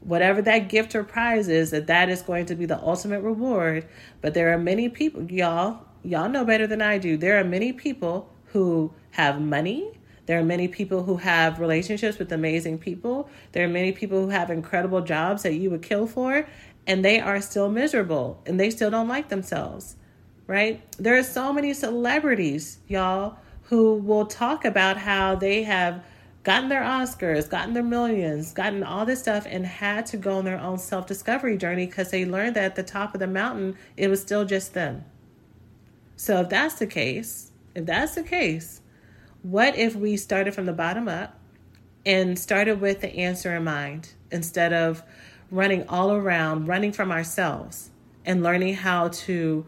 whatever 0.00 0.42
that 0.42 0.68
gift 0.68 0.94
or 0.94 1.02
prize 1.02 1.48
is, 1.48 1.70
that 1.70 1.86
that 1.86 2.10
is 2.10 2.20
going 2.20 2.44
to 2.46 2.54
be 2.54 2.66
the 2.66 2.78
ultimate 2.78 3.20
reward. 3.20 3.86
But 4.20 4.34
there 4.34 4.52
are 4.52 4.58
many 4.58 4.90
people, 4.90 5.22
y'all, 5.30 5.86
y'all 6.02 6.28
know 6.28 6.44
better 6.44 6.66
than 6.66 6.82
I 6.82 6.98
do. 6.98 7.16
There 7.16 7.38
are 7.40 7.44
many 7.44 7.72
people 7.72 8.30
who 8.46 8.92
have 9.12 9.40
money, 9.40 9.98
There 10.26 10.38
are 10.38 10.44
many 10.44 10.68
people 10.68 11.04
who 11.04 11.18
have 11.18 11.60
relationships 11.60 12.18
with 12.18 12.32
amazing 12.32 12.78
people. 12.78 13.28
There 13.52 13.64
are 13.64 13.68
many 13.68 13.92
people 13.92 14.22
who 14.22 14.28
have 14.30 14.50
incredible 14.50 15.02
jobs 15.02 15.42
that 15.42 15.54
you 15.54 15.70
would 15.70 15.82
kill 15.82 16.06
for, 16.06 16.46
and 16.86 17.04
they 17.04 17.20
are 17.20 17.40
still 17.40 17.70
miserable 17.70 18.42
and 18.46 18.58
they 18.58 18.70
still 18.70 18.90
don't 18.90 19.08
like 19.08 19.28
themselves, 19.28 19.96
right? 20.46 20.82
There 20.98 21.16
are 21.16 21.22
so 21.22 21.52
many 21.52 21.72
celebrities, 21.74 22.78
y'all, 22.88 23.38
who 23.64 23.94
will 23.94 24.26
talk 24.26 24.64
about 24.64 24.98
how 24.98 25.34
they 25.34 25.62
have 25.62 26.04
gotten 26.42 26.68
their 26.68 26.82
Oscars, 26.82 27.48
gotten 27.48 27.72
their 27.72 27.82
millions, 27.82 28.52
gotten 28.52 28.82
all 28.82 29.06
this 29.06 29.20
stuff, 29.20 29.46
and 29.48 29.64
had 29.64 30.04
to 30.06 30.18
go 30.18 30.38
on 30.38 30.44
their 30.44 30.60
own 30.60 30.78
self 30.78 31.06
discovery 31.06 31.56
journey 31.56 31.86
because 31.86 32.10
they 32.10 32.26
learned 32.26 32.56
that 32.56 32.64
at 32.64 32.76
the 32.76 32.82
top 32.82 33.14
of 33.14 33.20
the 33.20 33.26
mountain, 33.26 33.76
it 33.96 34.08
was 34.08 34.20
still 34.20 34.44
just 34.44 34.74
them. 34.74 35.04
So, 36.16 36.40
if 36.42 36.50
that's 36.50 36.74
the 36.74 36.86
case, 36.86 37.50
if 37.74 37.86
that's 37.86 38.14
the 38.14 38.22
case, 38.22 38.82
what 39.44 39.76
if 39.76 39.94
we 39.94 40.16
started 40.16 40.54
from 40.54 40.64
the 40.64 40.72
bottom 40.72 41.06
up 41.06 41.38
and 42.06 42.38
started 42.38 42.80
with 42.80 43.02
the 43.02 43.14
answer 43.14 43.54
in 43.54 43.62
mind 43.62 44.08
instead 44.30 44.72
of 44.72 45.02
running 45.50 45.86
all 45.86 46.12
around, 46.12 46.66
running 46.66 46.92
from 46.92 47.12
ourselves, 47.12 47.90
and 48.24 48.42
learning 48.42 48.74
how 48.74 49.08
to 49.08 49.66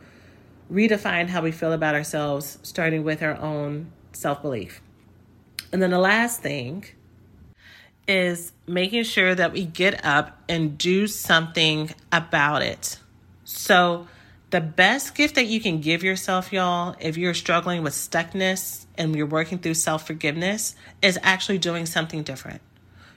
redefine 0.72 1.28
how 1.28 1.42
we 1.42 1.52
feel 1.52 1.74
about 1.74 1.94
ourselves, 1.94 2.58
starting 2.62 3.04
with 3.04 3.22
our 3.22 3.36
own 3.36 3.92
self 4.12 4.40
belief? 4.40 4.80
And 5.72 5.82
then 5.82 5.90
the 5.90 5.98
last 5.98 6.40
thing 6.40 6.86
is 8.08 8.52
making 8.66 9.04
sure 9.04 9.34
that 9.34 9.52
we 9.52 9.66
get 9.66 10.02
up 10.06 10.42
and 10.48 10.78
do 10.78 11.06
something 11.06 11.90
about 12.10 12.62
it. 12.62 12.98
So, 13.44 14.08
the 14.50 14.60
best 14.60 15.14
gift 15.14 15.34
that 15.34 15.46
you 15.46 15.60
can 15.60 15.80
give 15.80 16.04
yourself, 16.04 16.52
y'all, 16.52 16.94
if 17.00 17.16
you're 17.16 17.34
struggling 17.34 17.82
with 17.82 17.94
stuckness 17.94 18.86
and 18.96 19.14
you're 19.16 19.26
working 19.26 19.58
through 19.58 19.74
self 19.74 20.06
forgiveness, 20.06 20.76
is 21.02 21.18
actually 21.22 21.58
doing 21.58 21.86
something 21.86 22.22
different. 22.22 22.60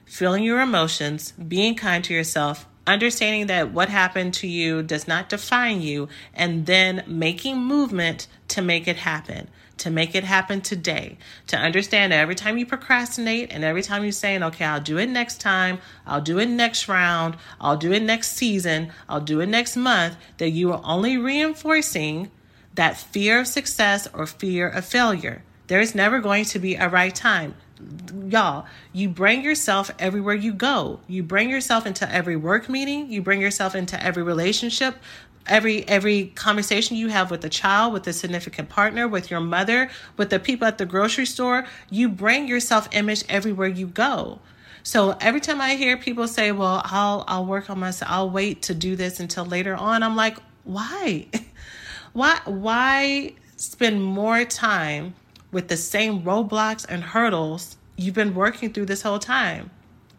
Feeling 0.05 0.43
your 0.43 0.59
emotions, 0.59 1.33
being 1.33 1.75
kind 1.75 2.03
to 2.03 2.13
yourself, 2.13 2.67
understanding 2.87 3.45
that 3.47 3.71
what 3.71 3.89
happened 3.89 4.33
to 4.33 4.47
you 4.47 4.81
does 4.81 5.07
not 5.07 5.29
define 5.29 5.81
you, 5.81 6.07
and 6.33 6.65
then 6.65 7.03
making 7.05 7.57
movement 7.57 8.27
to 8.47 8.61
make 8.63 8.87
it 8.87 8.97
happen 8.97 9.49
to 9.79 9.89
make 9.89 10.15
it 10.15 10.23
happen 10.23 10.61
today. 10.61 11.17
To 11.47 11.57
understand 11.57 12.11
that 12.11 12.19
every 12.19 12.35
time 12.35 12.57
you 12.57 12.65
procrastinate 12.65 13.51
and 13.51 13.63
every 13.63 13.81
time 13.81 14.03
you're 14.03 14.11
saying, 14.11 14.43
okay, 14.43 14.65
I'll 14.65 14.81
do 14.81 14.97
it 14.97 15.09
next 15.09 15.41
time, 15.41 15.79
I'll 16.05 16.21
do 16.21 16.39
it 16.39 16.47
next 16.47 16.87
round, 16.87 17.37
I'll 17.59 17.77
do 17.77 17.91
it 17.91 18.03
next 18.03 18.33
season, 18.33 18.91
I'll 19.07 19.21
do 19.21 19.39
it 19.39 19.47
next 19.47 19.75
month, 19.75 20.15
that 20.37 20.51
you 20.51 20.71
are 20.71 20.81
only 20.83 21.17
reinforcing 21.17 22.31
that 22.75 22.97
fear 22.97 23.41
of 23.41 23.47
success 23.47 24.07
or 24.13 24.25
fear 24.25 24.69
of 24.69 24.85
failure. 24.85 25.43
There 25.67 25.81
is 25.81 25.93
never 25.93 26.19
going 26.19 26.45
to 26.45 26.59
be 26.59 26.75
a 26.75 26.89
right 26.89 27.13
time. 27.13 27.55
Y'all, 28.27 28.65
you 28.91 29.07
bring 29.07 29.43
yourself 29.43 29.91
everywhere 29.99 30.35
you 30.35 30.51
go. 30.51 30.99
You 31.07 31.23
bring 31.23 31.49
yourself 31.49 31.85
into 31.85 32.11
every 32.11 32.35
work 32.35 32.67
meeting, 32.67 33.11
you 33.11 33.21
bring 33.21 33.39
yourself 33.39 33.73
into 33.75 34.01
every 34.03 34.23
relationship, 34.23 34.95
every 35.47 35.87
every 35.87 36.27
conversation 36.35 36.95
you 36.95 37.07
have 37.07 37.31
with 37.31 37.43
a 37.43 37.49
child 37.49 37.93
with 37.93 38.05
a 38.07 38.13
significant 38.13 38.69
partner 38.69 39.07
with 39.07 39.31
your 39.31 39.39
mother 39.39 39.89
with 40.17 40.29
the 40.29 40.39
people 40.39 40.67
at 40.67 40.77
the 40.77 40.85
grocery 40.85 41.25
store 41.25 41.65
you 41.89 42.07
bring 42.09 42.47
your 42.47 42.59
self 42.59 42.87
image 42.91 43.23
everywhere 43.29 43.67
you 43.67 43.87
go. 43.87 44.39
So 44.83 45.17
every 45.19 45.41
time 45.41 45.59
i 45.59 45.75
hear 45.75 45.97
people 45.97 46.27
say 46.27 46.51
well 46.51 46.81
i'll 46.85 47.25
i'll 47.27 47.45
work 47.45 47.69
on 47.69 47.79
myself 47.79 48.09
i'll 48.11 48.29
wait 48.29 48.61
to 48.63 48.73
do 48.73 48.95
this 48.95 49.19
until 49.19 49.45
later 49.45 49.75
on 49.75 50.03
i'm 50.03 50.15
like 50.15 50.37
why? 50.63 51.27
Why 52.13 52.39
why 52.45 53.33
spend 53.55 54.03
more 54.03 54.43
time 54.45 55.13
with 55.51 55.67
the 55.67 55.77
same 55.77 56.23
roadblocks 56.23 56.85
and 56.87 57.03
hurdles 57.03 57.77
you've 57.97 58.15
been 58.15 58.33
working 58.33 58.73
through 58.73 58.87
this 58.87 59.03
whole 59.03 59.19
time? 59.19 59.69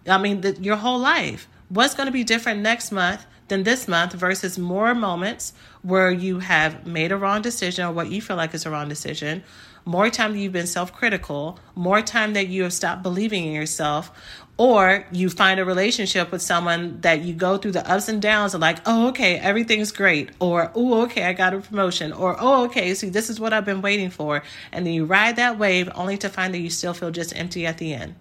I 0.07 0.19
mean 0.19 0.41
the, 0.41 0.57
your 0.61 0.77
whole 0.77 0.99
life. 0.99 1.49
What's 1.69 1.95
going 1.95 2.07
to 2.07 2.13
be 2.13 2.25
different 2.25 2.61
next 2.61 2.93
month 2.93 3.27
than 3.51 3.65
this 3.65 3.87
month 3.87 4.15
versus 4.15 4.59
more 4.59 4.95
moments 4.95 5.53
where 5.83 6.11
you 6.11 6.39
have 6.39 6.87
made 6.87 7.13
a 7.13 7.17
wrong 7.17 7.43
decision 7.43 7.85
or 7.85 7.93
what 7.93 8.11
you 8.11 8.23
feel 8.23 8.37
like 8.37 8.55
is 8.55 8.65
a 8.65 8.71
wrong 8.71 8.89
decision, 8.89 9.43
more 9.85 10.09
time 10.09 10.33
that 10.33 10.39
you've 10.39 10.53
been 10.53 10.67
self 10.67 10.93
critical, 10.93 11.59
more 11.75 12.01
time 12.01 12.33
that 12.33 12.49
you 12.49 12.63
have 12.63 12.73
stopped 12.73 13.03
believing 13.03 13.45
in 13.45 13.53
yourself, 13.53 14.11
or 14.57 15.05
you 15.11 15.29
find 15.29 15.59
a 15.59 15.65
relationship 15.65 16.31
with 16.31 16.41
someone 16.43 17.01
that 17.01 17.23
you 17.23 17.35
go 17.35 17.59
through 17.59 17.73
the 17.73 17.91
ups 17.91 18.09
and 18.09 18.23
downs 18.23 18.55
and 18.55 18.61
like, 18.61 18.79
oh, 18.87 19.09
okay, 19.09 19.37
everything's 19.37 19.91
great, 19.91 20.31
or 20.39 20.71
oh, 20.75 21.03
okay, 21.03 21.25
I 21.25 21.33
got 21.33 21.53
a 21.53 21.61
promotion, 21.61 22.13
or 22.13 22.37
oh, 22.39 22.65
okay, 22.65 22.95
see, 22.95 23.09
this 23.09 23.29
is 23.29 23.41
what 23.41 23.53
I've 23.53 23.65
been 23.65 23.83
waiting 23.83 24.11
for. 24.11 24.43
And 24.71 24.87
then 24.87 24.95
you 24.95 25.05
ride 25.07 25.37
that 25.37 25.59
wave 25.59 25.91
only 25.95 26.17
to 26.19 26.29
find 26.29 26.55
that 26.55 26.61
you 26.61 26.71
still 26.71 26.95
feel 26.95 27.11
just 27.11 27.35
empty 27.37 27.67
at 27.67 27.79
the 27.79 27.95
end. 27.95 28.15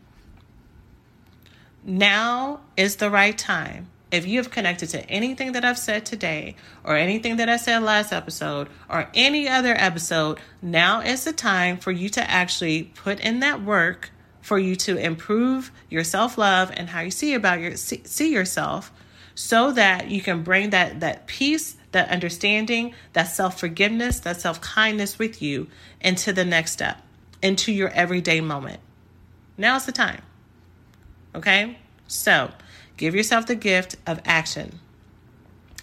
Now 1.84 2.62
is 2.76 2.98
the 2.98 3.10
right 3.10 3.38
time 3.38 3.88
if 4.12 4.26
you 4.26 4.38
have 4.38 4.50
connected 4.50 4.90
to 4.90 5.08
anything 5.10 5.52
that 5.52 5.64
I've 5.64 5.78
said 5.78 6.06
today, 6.06 6.56
or 6.84 6.96
anything 6.96 7.38
that 7.38 7.50
I 7.50 7.58
said 7.58 7.84
last 7.84 8.12
episode, 8.12 8.68
or 8.90 9.10
any 9.14 9.48
other 9.48 9.76
episode, 9.78 10.40
now 10.62 11.02
is 11.02 11.26
the 11.26 11.34
time 11.34 11.78
for 11.78 11.92
you 11.92 12.10
to 12.10 12.30
actually 12.30 12.84
put 12.84 13.20
in 13.20 13.40
that 13.42 13.62
work 13.62 14.12
for 14.42 14.58
you 14.58 14.76
to 14.76 14.98
improve 14.98 15.72
your 15.90 16.04
self 16.04 16.38
love 16.38 16.72
and 16.76 16.90
how 16.90 17.02
you 17.02 17.12
see 17.12 17.34
about 17.34 17.60
your 17.60 17.76
see, 17.78 18.02
see 18.06 18.34
yourself, 18.34 18.92
so 19.36 19.72
that 19.72 20.10
you 20.10 20.22
can 20.22 20.42
bring 20.42 20.72
that 20.72 21.02
that 21.02 21.28
peace, 21.28 21.76
that 21.92 22.10
understanding, 22.10 22.94
that 23.14 23.26
self 23.26 23.60
forgiveness, 23.60 24.20
that 24.22 24.42
self 24.42 24.60
kindness 24.60 25.20
with 25.20 25.42
you 25.42 25.68
into 26.02 26.34
the 26.34 26.46
next 26.46 26.72
step, 26.72 27.02
into 27.44 27.72
your 27.72 27.90
everyday 27.90 28.42
moment. 28.42 28.80
Now's 29.58 29.86
the 29.86 29.92
time. 29.92 30.22
Okay, 31.36 31.78
so 32.08 32.50
Give 33.00 33.16
yourself 33.16 33.46
the 33.46 33.56
gift 33.56 33.96
of 34.06 34.20
action. 34.26 34.78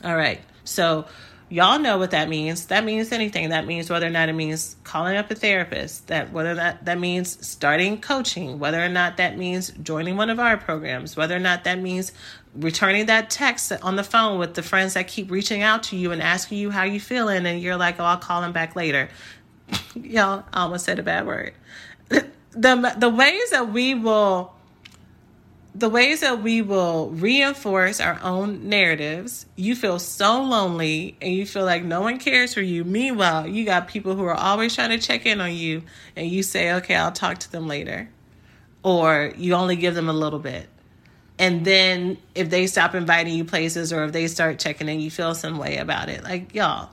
All 0.04 0.14
right. 0.14 0.42
So, 0.64 1.06
y'all 1.48 1.78
know 1.78 1.96
what 1.96 2.10
that 2.10 2.28
means. 2.28 2.66
That 2.66 2.84
means 2.84 3.10
anything. 3.10 3.48
That 3.48 3.66
means 3.66 3.88
whether 3.88 4.06
or 4.06 4.10
not 4.10 4.28
it 4.28 4.34
means 4.34 4.76
calling 4.84 5.16
up 5.16 5.30
a 5.30 5.34
therapist, 5.34 6.08
that 6.08 6.30
whether 6.30 6.54
that 6.56 6.84
that 6.84 7.00
means 7.00 7.46
starting 7.46 8.02
coaching, 8.02 8.58
whether 8.58 8.84
or 8.84 8.90
not 8.90 9.16
that 9.16 9.38
means 9.38 9.70
joining 9.82 10.18
one 10.18 10.28
of 10.28 10.38
our 10.38 10.58
programs, 10.58 11.16
whether 11.16 11.34
or 11.34 11.40
not 11.40 11.64
that 11.64 11.78
means 11.78 12.12
returning 12.54 13.06
that 13.06 13.30
text 13.30 13.72
on 13.82 13.96
the 13.96 14.04
phone 14.04 14.38
with 14.38 14.52
the 14.52 14.62
friends 14.62 14.92
that 14.92 15.08
keep 15.08 15.30
reaching 15.30 15.62
out 15.62 15.84
to 15.84 15.96
you 15.96 16.12
and 16.12 16.20
asking 16.20 16.58
you 16.58 16.70
how 16.70 16.82
you 16.82 17.00
feeling 17.00 17.46
and 17.46 17.62
you're 17.62 17.78
like, 17.78 17.98
"Oh, 17.98 18.04
I'll 18.04 18.18
call 18.18 18.42
them 18.42 18.52
back 18.52 18.76
later." 18.76 19.08
y'all 19.94 20.44
almost 20.52 20.84
said 20.84 20.98
a 20.98 21.02
bad 21.02 21.26
word. 21.26 21.54
the 22.08 22.94
the 22.98 23.08
ways 23.08 23.50
that 23.52 23.72
we 23.72 23.94
will 23.94 24.52
the 25.78 25.90
ways 25.90 26.20
that 26.20 26.42
we 26.42 26.62
will 26.62 27.10
reinforce 27.10 28.00
our 28.00 28.18
own 28.22 28.66
narratives, 28.66 29.44
you 29.56 29.76
feel 29.76 29.98
so 29.98 30.42
lonely 30.42 31.18
and 31.20 31.34
you 31.34 31.44
feel 31.44 31.66
like 31.66 31.84
no 31.84 32.00
one 32.00 32.18
cares 32.18 32.54
for 32.54 32.62
you. 32.62 32.82
Meanwhile, 32.82 33.46
you 33.48 33.66
got 33.66 33.86
people 33.86 34.16
who 34.16 34.24
are 34.24 34.34
always 34.34 34.74
trying 34.74 34.90
to 34.90 34.98
check 34.98 35.26
in 35.26 35.38
on 35.38 35.52
you 35.52 35.82
and 36.14 36.28
you 36.28 36.42
say, 36.42 36.72
okay, 36.74 36.94
I'll 36.94 37.12
talk 37.12 37.38
to 37.38 37.52
them 37.52 37.68
later. 37.68 38.08
Or 38.82 39.34
you 39.36 39.52
only 39.52 39.76
give 39.76 39.94
them 39.94 40.08
a 40.08 40.14
little 40.14 40.38
bit. 40.38 40.66
And 41.38 41.66
then 41.66 42.16
if 42.34 42.48
they 42.48 42.66
stop 42.68 42.94
inviting 42.94 43.34
you 43.34 43.44
places 43.44 43.92
or 43.92 44.04
if 44.04 44.12
they 44.12 44.28
start 44.28 44.58
checking 44.58 44.88
in, 44.88 45.00
you 45.00 45.10
feel 45.10 45.34
some 45.34 45.58
way 45.58 45.76
about 45.76 46.08
it. 46.08 46.24
Like, 46.24 46.54
y'all, 46.54 46.90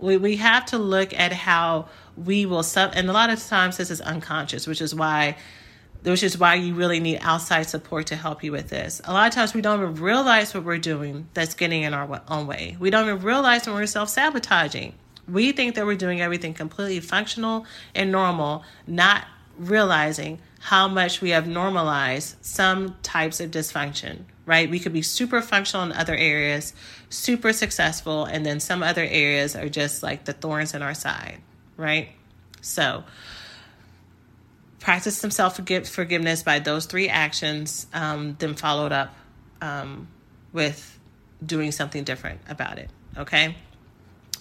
we, 0.00 0.16
we 0.16 0.36
have 0.36 0.66
to 0.66 0.78
look 0.78 1.16
at 1.16 1.32
how 1.32 1.88
we 2.16 2.44
will 2.44 2.64
sub 2.64 2.90
and 2.96 3.08
a 3.08 3.12
lot 3.12 3.30
of 3.30 3.40
times 3.46 3.76
this 3.76 3.88
is 3.88 4.00
unconscious, 4.00 4.66
which 4.66 4.80
is 4.80 4.96
why 4.96 5.36
which 6.02 6.22
is 6.22 6.38
why 6.38 6.54
you 6.54 6.74
really 6.74 7.00
need 7.00 7.18
outside 7.20 7.64
support 7.64 8.06
to 8.06 8.16
help 8.16 8.42
you 8.42 8.52
with 8.52 8.68
this. 8.68 9.00
A 9.04 9.12
lot 9.12 9.28
of 9.28 9.34
times 9.34 9.54
we 9.54 9.60
don't 9.60 9.80
even 9.80 10.02
realize 10.02 10.54
what 10.54 10.64
we're 10.64 10.78
doing 10.78 11.28
that's 11.34 11.54
getting 11.54 11.82
in 11.82 11.94
our 11.94 12.22
own 12.28 12.46
way. 12.46 12.76
We 12.80 12.90
don't 12.90 13.08
even 13.08 13.22
realize 13.22 13.66
when 13.66 13.76
we're 13.76 13.86
self 13.86 14.08
sabotaging. 14.08 14.94
We 15.28 15.52
think 15.52 15.74
that 15.74 15.86
we're 15.86 15.96
doing 15.96 16.20
everything 16.20 16.54
completely 16.54 17.00
functional 17.00 17.66
and 17.94 18.10
normal, 18.10 18.64
not 18.86 19.26
realizing 19.58 20.40
how 20.60 20.88
much 20.88 21.20
we 21.20 21.30
have 21.30 21.46
normalized 21.46 22.36
some 22.40 22.96
types 23.02 23.40
of 23.40 23.50
dysfunction, 23.50 24.24
right? 24.46 24.68
We 24.68 24.78
could 24.78 24.92
be 24.92 25.02
super 25.02 25.40
functional 25.40 25.86
in 25.86 25.92
other 25.92 26.14
areas, 26.14 26.74
super 27.08 27.52
successful, 27.52 28.24
and 28.24 28.44
then 28.44 28.60
some 28.60 28.82
other 28.82 29.04
areas 29.04 29.54
are 29.54 29.68
just 29.68 30.02
like 30.02 30.24
the 30.24 30.32
thorns 30.32 30.74
in 30.74 30.82
our 30.82 30.94
side, 30.94 31.40
right? 31.76 32.08
So, 32.60 33.04
practice 34.80 35.16
some 35.16 35.30
self 35.30 35.56
forgiveness 35.56 36.42
by 36.42 36.58
those 36.58 36.86
three 36.86 37.08
actions, 37.08 37.86
um, 37.92 38.36
then 38.38 38.54
followed 38.54 38.92
up 38.92 39.14
um, 39.60 40.08
with 40.52 40.98
doing 41.44 41.72
something 41.72 42.04
different 42.04 42.40
about 42.48 42.78
it. 42.78 42.90
Okay. 43.16 43.56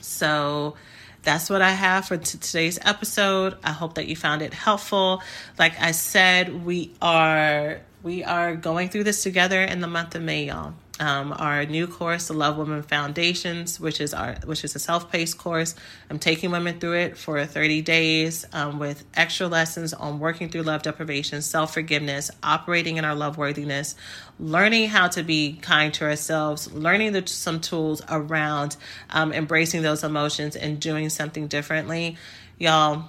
So 0.02 0.75
that's 1.23 1.49
what 1.49 1.62
I 1.62 1.71
have 1.71 2.08
for 2.08 2.17
t- 2.17 2.38
today's 2.38 2.80
episode. 2.82 3.58
I 3.63 3.71
hope 3.71 3.95
that 3.95 4.08
you 4.08 4.15
found 4.15 4.41
it 4.41 4.54
helpful. 4.54 5.21
Like 5.58 5.80
I 5.80 5.91
said, 5.91 6.65
we 6.65 6.93
are 7.02 7.82
we 8.02 8.23
are 8.23 8.56
going 8.56 8.89
through 8.89 9.04
this 9.04 9.23
together 9.23 9.62
in 9.62 9.82
the 9.82 9.88
month 9.88 10.15
of 10.15 10.21
May, 10.21 10.45
y'all. 10.45 10.73
Um, 11.00 11.34
our 11.38 11.66
new 11.66 11.88
course, 11.88 12.28
the 12.28 12.34
Love 12.34 12.58
Woman 12.58 12.84
Foundations, 12.84 13.80
which 13.80 14.02
is 14.02 14.14
our 14.14 14.36
which 14.46 14.64
is 14.64 14.76
a 14.76 14.80
self 14.80 15.12
paced 15.12 15.38
course. 15.38 15.76
I'm 16.10 16.20
taking 16.20 16.52
women 16.52 16.80
through 16.80 16.98
it 16.98 17.18
for 17.18 17.44
30 17.46 17.82
days 17.82 18.46
um, 18.52 18.80
with 18.80 19.06
extra 19.14 19.48
lessons 19.48 19.94
on 19.94 20.20
working 20.20 20.50
through 20.50 20.64
love 20.64 20.82
deprivation, 20.82 21.42
self 21.42 21.74
forgiveness, 21.74 22.32
operating 22.44 22.98
in 22.98 23.06
our 23.06 23.16
love 23.16 23.38
worthiness, 23.38 23.96
learning 24.40 24.90
how 24.90 25.08
to 25.10 25.24
be 25.24 25.54
kind 25.62 25.94
to 25.96 26.04
ourselves, 26.04 26.72
learning 26.74 27.14
the, 27.14 27.26
some 27.28 27.62
tools 27.62 28.02
around 28.10 28.76
um, 29.10 29.32
embracing 29.32 29.82
those 29.82 30.04
emotions 30.04 30.56
and 30.56 30.80
doing 30.80 31.10
something 31.10 31.48
differently. 31.48 32.18
Y'all, 32.58 33.06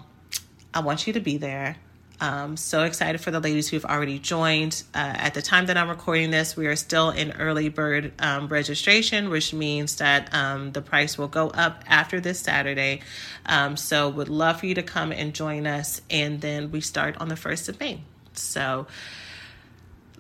I 0.72 0.80
want 0.80 1.06
you 1.06 1.12
to 1.14 1.20
be 1.20 1.38
there. 1.38 1.76
Um, 2.20 2.58
so 2.58 2.82
excited 2.82 3.20
for 3.20 3.30
the 3.30 3.40
ladies 3.40 3.68
who've 3.68 3.84
already 3.84 4.18
joined. 4.18 4.82
Uh, 4.94 4.98
at 4.98 5.32
the 5.32 5.40
time 5.40 5.66
that 5.66 5.78
I'm 5.78 5.88
recording 5.88 6.30
this, 6.30 6.54
we 6.54 6.66
are 6.66 6.76
still 6.76 7.10
in 7.10 7.32
early 7.32 7.70
bird 7.70 8.12
um, 8.18 8.48
registration, 8.48 9.30
which 9.30 9.54
means 9.54 9.96
that 9.96 10.32
um, 10.34 10.72
the 10.72 10.82
price 10.82 11.16
will 11.16 11.28
go 11.28 11.48
up 11.48 11.82
after 11.86 12.20
this 12.20 12.38
Saturday. 12.40 13.00
Um, 13.46 13.76
so, 13.76 14.10
would 14.10 14.28
love 14.28 14.60
for 14.60 14.66
you 14.66 14.74
to 14.74 14.82
come 14.82 15.12
and 15.12 15.34
join 15.34 15.66
us, 15.66 16.02
and 16.10 16.42
then 16.42 16.70
we 16.70 16.82
start 16.82 17.16
on 17.16 17.28
the 17.28 17.36
1st 17.36 17.70
of 17.70 17.80
May. 17.80 18.02
So, 18.34 18.86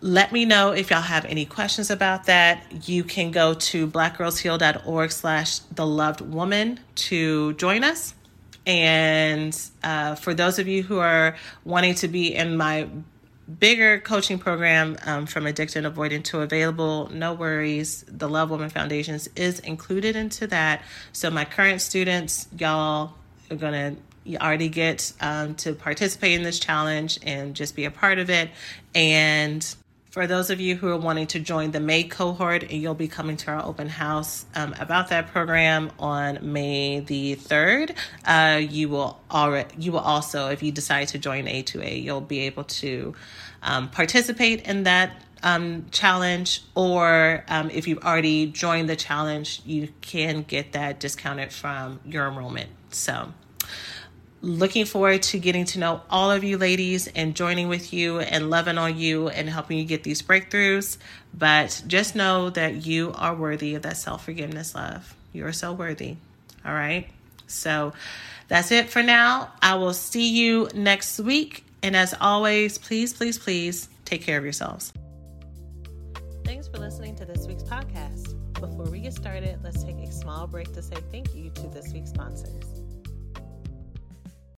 let 0.00 0.32
me 0.32 0.46
know 0.46 0.72
if 0.72 0.90
y'all 0.90 1.02
have 1.02 1.26
any 1.26 1.44
questions 1.44 1.90
about 1.90 2.24
that. 2.24 2.88
You 2.88 3.04
can 3.04 3.30
go 3.30 3.52
to 3.52 3.86
blackgirlsheal.org 3.86 5.12
slash 5.12 5.58
the 5.58 5.86
loved 5.86 6.22
woman 6.22 6.80
to 6.94 7.52
join 7.54 7.84
us. 7.84 8.14
And 8.66 9.58
uh, 9.82 10.14
for 10.14 10.34
those 10.34 10.58
of 10.58 10.68
you 10.68 10.82
who 10.82 10.98
are 10.98 11.36
wanting 11.64 11.94
to 11.96 12.08
be 12.08 12.34
in 12.34 12.56
my 12.56 12.88
bigger 13.58 13.98
coaching 13.98 14.38
program 14.38 14.96
um, 15.06 15.26
from 15.26 15.46
addicted 15.46 15.84
and 15.84 15.94
avoidant 15.94 16.22
to 16.22 16.40
available 16.40 17.08
no 17.12 17.34
worries 17.34 18.04
the 18.06 18.28
love 18.28 18.48
woman 18.48 18.70
foundations 18.70 19.28
is 19.34 19.58
included 19.60 20.14
into 20.14 20.46
that. 20.46 20.82
So 21.12 21.30
my 21.30 21.44
current 21.44 21.80
students 21.80 22.46
y'all 22.56 23.14
are 23.50 23.56
gonna 23.56 23.96
you 24.24 24.38
already 24.38 24.68
get 24.68 25.12
um, 25.20 25.54
to 25.56 25.74
participate 25.74 26.32
in 26.32 26.42
this 26.42 26.58
challenge 26.58 27.18
and 27.22 27.56
just 27.56 27.74
be 27.74 27.84
a 27.86 27.90
part 27.90 28.18
of 28.18 28.30
it. 28.30 28.50
And 28.94 29.66
for 30.10 30.26
those 30.26 30.50
of 30.50 30.60
you 30.60 30.74
who 30.74 30.88
are 30.88 30.96
wanting 30.96 31.28
to 31.28 31.38
join 31.38 31.70
the 31.70 31.78
May 31.78 32.02
cohort, 32.02 32.70
you'll 32.70 32.94
be 32.94 33.06
coming 33.06 33.36
to 33.38 33.50
our 33.52 33.64
open 33.64 33.88
house 33.88 34.44
um, 34.56 34.74
about 34.80 35.08
that 35.10 35.28
program 35.28 35.92
on 36.00 36.52
May 36.52 37.00
the 37.00 37.36
third, 37.36 37.94
uh, 38.24 38.60
you 38.60 38.88
will 38.88 39.20
already 39.30 39.72
you 39.78 39.92
will 39.92 40.00
also, 40.00 40.48
if 40.48 40.62
you 40.64 40.72
decide 40.72 41.08
to 41.08 41.18
join 41.18 41.46
A2A, 41.46 42.02
you'll 42.02 42.20
be 42.20 42.40
able 42.40 42.64
to 42.64 43.14
um, 43.62 43.88
participate 43.88 44.66
in 44.66 44.82
that 44.82 45.22
um, 45.44 45.86
challenge, 45.92 46.62
or 46.74 47.44
um, 47.48 47.70
if 47.70 47.86
you've 47.86 48.04
already 48.04 48.46
joined 48.46 48.88
the 48.90 48.96
challenge, 48.96 49.62
you 49.64 49.88
can 50.00 50.42
get 50.42 50.72
that 50.72 50.98
discounted 50.98 51.52
from 51.52 52.00
your 52.04 52.26
enrollment. 52.28 52.68
So 52.90 53.32
looking 54.42 54.84
forward 54.84 55.22
to 55.22 55.38
getting 55.38 55.64
to 55.66 55.78
know 55.78 56.02
all 56.08 56.30
of 56.30 56.44
you 56.44 56.56
ladies 56.56 57.08
and 57.08 57.34
joining 57.34 57.68
with 57.68 57.92
you 57.92 58.20
and 58.20 58.50
loving 58.50 58.78
on 58.78 58.98
you 58.98 59.28
and 59.28 59.48
helping 59.48 59.78
you 59.78 59.84
get 59.84 60.02
these 60.02 60.22
breakthroughs. 60.22 60.96
But 61.36 61.82
just 61.86 62.14
know 62.14 62.50
that 62.50 62.86
you 62.86 63.12
are 63.16 63.34
worthy 63.34 63.74
of 63.74 63.82
that 63.82 63.96
self 63.96 64.24
forgiveness 64.24 64.74
love. 64.74 65.14
You 65.32 65.46
are 65.46 65.52
so 65.52 65.72
worthy. 65.72 66.16
All 66.64 66.72
right. 66.72 67.08
So 67.46 67.92
that's 68.48 68.70
it 68.70 68.90
for 68.90 69.02
now. 69.02 69.52
I 69.62 69.74
will 69.74 69.94
see 69.94 70.28
you 70.30 70.68
next 70.74 71.18
week. 71.20 71.64
And 71.82 71.96
as 71.96 72.14
always, 72.20 72.78
please, 72.78 73.12
please, 73.12 73.38
please 73.38 73.88
take 74.04 74.22
care 74.22 74.38
of 74.38 74.44
yourselves. 74.44 74.92
Thanks 76.44 76.68
for 76.68 76.78
listening 76.78 77.14
to 77.16 77.24
this 77.24 77.46
week's 77.46 77.62
podcast. 77.62 78.36
Before 78.54 78.84
we 78.84 79.00
get 79.00 79.14
started, 79.14 79.58
let's 79.62 79.82
take 79.82 79.96
a 79.96 80.12
small 80.12 80.46
break 80.46 80.72
to 80.74 80.82
say 80.82 80.96
thank 81.10 81.34
you 81.34 81.50
to 81.50 81.68
this 81.68 81.92
week's 81.92 82.10
sponsors. 82.10 82.79